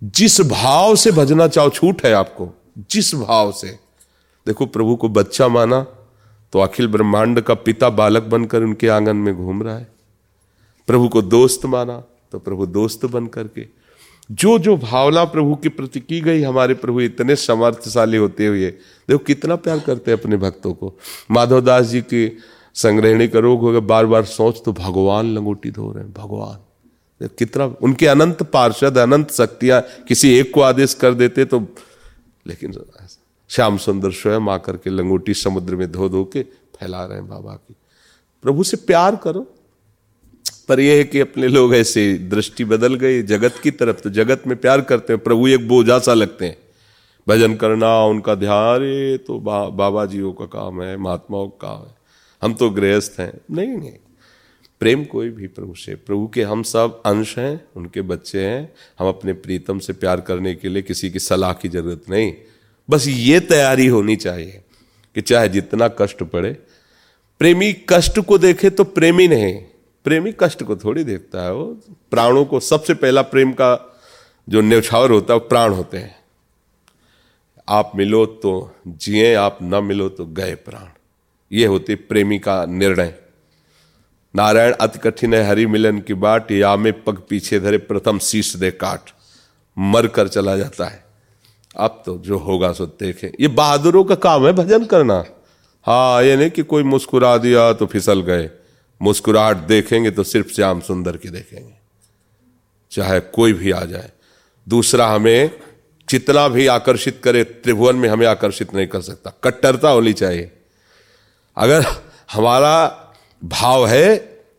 [0.04, 2.50] जिस भाव से भजना चाहो, छूट है आपको।
[2.92, 3.85] जिस भाव से।
[4.48, 5.82] देखो, प्रभु को बच्चा माना
[6.54, 9.88] तो अखिल ब्रह्मांड का पिता बालक बनकर उनके आँगन में घूम रहा है।
[10.88, 13.66] प्रभु को दोस्त माना तो प्रभु दोस्त बन करके।
[14.32, 19.18] जो जो भावना प्रभु के प्रति की गई, हमारे प्रभु इतने समर्थशाली होते हुए, देखो,
[19.18, 20.94] कितना प्यार करते हैं अपने भक्तों को।
[21.32, 22.38] माधवदास जी की
[22.76, 27.28] संग्रहणी का रोग हो गया बार बार सोच तो भगवान लंगोटी धो रहे हैं, भगवान।
[27.28, 31.60] कितना, उनके अनंत पार्षद, अनंत शक्तियाँ किसी एक को आदेश कर देते तो
[32.48, 32.72] लेकिन
[33.50, 37.54] श्याम सुंदर स्वयं आकर के लंगोटी समुद्र में धो धो के फैला रहे हैं बाबा
[37.54, 37.76] की।
[38.44, 39.52] प्रभु से प्यार करो।
[40.70, 44.44] पर यह है कि अपने लोग ऐसे दृष्टि बदल गई जगत की तरफ़ तो जगत
[44.48, 46.58] में प्यार करते हैं प्रभु एक बोझा सा लगते हैं।
[47.28, 51.88] भजन करना उनका ध्यान ये तो बा, बाबा जियों का काम है महात्माओं का काम
[51.88, 51.96] है।
[52.42, 53.94] हम तो गृहस्थ हैं। नहीं नहीं।
[54.80, 59.08] प्रेम कोई भी प्रभु से प्रभु के हम सब अंश हैं उनके बच्चे हैं। हम
[59.08, 62.34] अपने प्रीतम से प्यार करने के लिए किसी की सलाह की ज़रूरत नहीं।
[62.90, 64.62] बस ये तैयारी होनी चाहिए
[65.16, 66.52] कि चाहे जितना कष्ट पड़े।
[67.40, 69.56] प्रेमी कष्ट को देखे तो प्रेमी नहीं,
[70.04, 71.66] प्रेमी कष्ट को थोड़ी देखता है। वो
[72.12, 74.00] प्राणों को सबसे पहला प्रेम का
[74.50, 76.16] जो न्यौछावर होता है, वो प्राण होते हैं।
[77.70, 80.88] आप मिलो तो जिए, आप न मिलो तो गए प्राण।
[81.52, 83.16] ये होती प्रेमी का निर्णय।
[84.36, 88.56] नारायण अति कठिन है, हरि मिलन की बाट, या में पग पीछे धरे, प्रथम शीश
[88.56, 89.02] दे काट।
[89.78, 91.05] मर कर चला जाता है।
[91.78, 95.26] अब तो जो होगा सो देखे। ये बहादुरों का काम है भजन करना।
[95.84, 98.50] हाँ ये नहीं कि कोई मुस्कुरा दिया तो फिसल गए।
[99.02, 101.74] मुस्कुराहट देखेंगे तो सिर्फ़ श्याम सुंदर की देखेंगे।
[102.92, 104.12] चाहे कोई भी आ जाए।
[104.70, 105.52] दूसरा हमें
[106.10, 110.52] जितना भी आकर्षित करे, त्रिभुवन में हमें आकर्षित नहीं कर सकता। कट्टरता होनी चाहिए।
[111.58, 111.86] अगर
[112.32, 112.76] हमारा
[113.44, 114.16] भाव है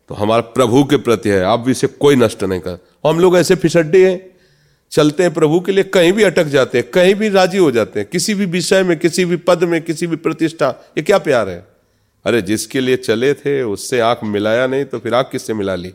[0.09, 3.55] तो हमारा प्रभु के प्रति है। आप इसे कोई नष्ट नहीं कर। हम लोग ऐसे
[3.55, 4.36] फिसड्डी हैं।
[4.91, 7.99] चलते हैं प्रभु के लिए, कहीं भी अटक जाते हैं, कहीं भी राज़ी हो जाते
[7.99, 11.49] हैं, किसी भी विषय में, किसी भी पद में, किसी भी प्रतिष्ठा, ये क्या प्यार
[11.49, 11.67] है?
[12.25, 15.93] अरे, जिसके लिए चले थे, उससे आँख मिलाया नहीं तो फिर आँख किससे मिला ली?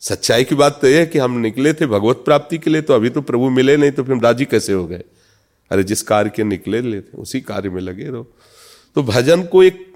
[0.00, 2.94] सच्चाई की बात तो यह है कि हम निकले थे भगवत प्राप्ति के लिए तो
[2.94, 5.02] अभी तो प्रभु मिले नहीं तो फिर हम राज़ी कैसे हो गए?
[5.70, 8.36] अरे, जिस कार्य के निकले ले थे, उसी कार्य में लगे रहो।
[8.94, 9.94] तो भजन को एक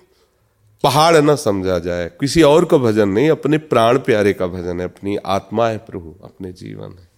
[0.83, 4.85] पहाड़ ना समझा जाए, किसी और का भजन नहीं, अपने प्राण प्यारे का भजन है,
[4.85, 7.12] अपनी आत्मा है प्रभु, अपने जीवन है।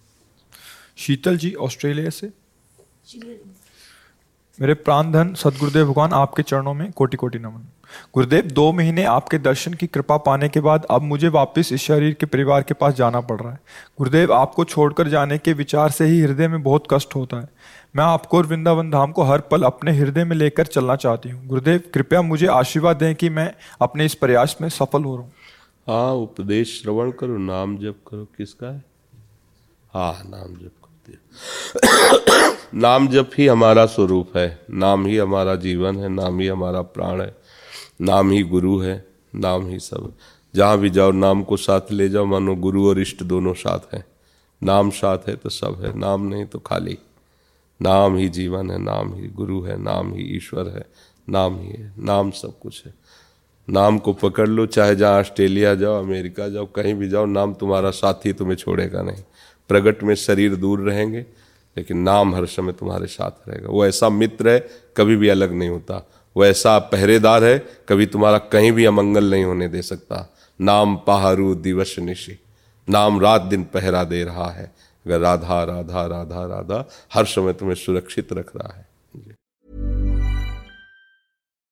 [0.97, 2.31] शीतल जी ऑस्ट्रेलिया से।
[4.59, 7.65] मेरे प्राण धन सदगुरुदेव भगवान आपके चरणों में कोटि कोटि नमन।
[8.13, 12.13] गुरुदेव दो महीने आपके दर्शन की कृपा पाने के बाद अब मुझे वापस इस शरीर
[12.13, 13.59] के परिवार के पास जाना पड़ रहा है।
[13.97, 17.49] गुरुदेव आपको छोड़कर जाने के विचार से ही हृदय में बहुत कष्ट होता है।
[17.95, 21.45] मैं आपको और वृंदावन धाम को हर पल अपने हृदय में लेकर चलना चाहती हूँ।
[21.47, 25.33] गुरुदेव कृपया मुझे आशीर्वाद दें कि मैं अपने इस प्रयास में सफल हो रहा। हूँ
[25.87, 28.83] हाँ उपदेश श्रवण करो नाम जप करो। किसका है?
[29.93, 30.71] हाँ नाम जप
[32.73, 37.21] नाम जप ही हमारा स्वरूप है, नाम ही हमारा जीवन है, नाम ही हमारा प्राण
[37.21, 37.35] है,
[38.01, 40.13] नाम ही गुरु है, नाम ही सब
[40.55, 44.05] जहाँ भी जाओ, नाम को साथ ले जाओ, मानो गुरु और इष्ट दोनों साथ हैं।
[44.63, 46.97] नाम साथ है तो सब है, नाम नहीं तो खाली।
[47.81, 50.85] नाम ही जीवन है, नाम ही गुरु है, नाम ही ईश्वर है,
[51.29, 52.93] नाम ही है, नाम सब कुछ है।
[53.69, 57.91] नाम को पकड़ लो, चाहे जहाँ ऑस्ट्रेलिया जाओ, अमेरिका जाओ, कहीं भी जाओ, नाम तुम्हारा
[57.91, 59.23] साथी तुम्हें छोड़ेगा नहीं।
[59.67, 61.25] प्रगट में शरीर दूर रहेंगे,
[61.77, 64.59] लेकिन नाम हर समय तुम्हारे साथ रहेगा। वो ऐसा मित्र है,
[64.97, 67.57] कभी भी अलग नहीं होता। वो ऐसा पहरेदार है,
[67.89, 72.39] कभी तुम्हारा कहीं भी अमंगल नहीं होने दे सकता। नाम पहारू दिवस निशी,
[72.89, 74.73] नाम रात दिन पहरा दे रहा है।
[75.05, 78.84] अगर राधा राधा राधा राधा हर समय तुम्हें सुरक्षित रख रहा है।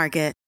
[0.00, 0.39] Market.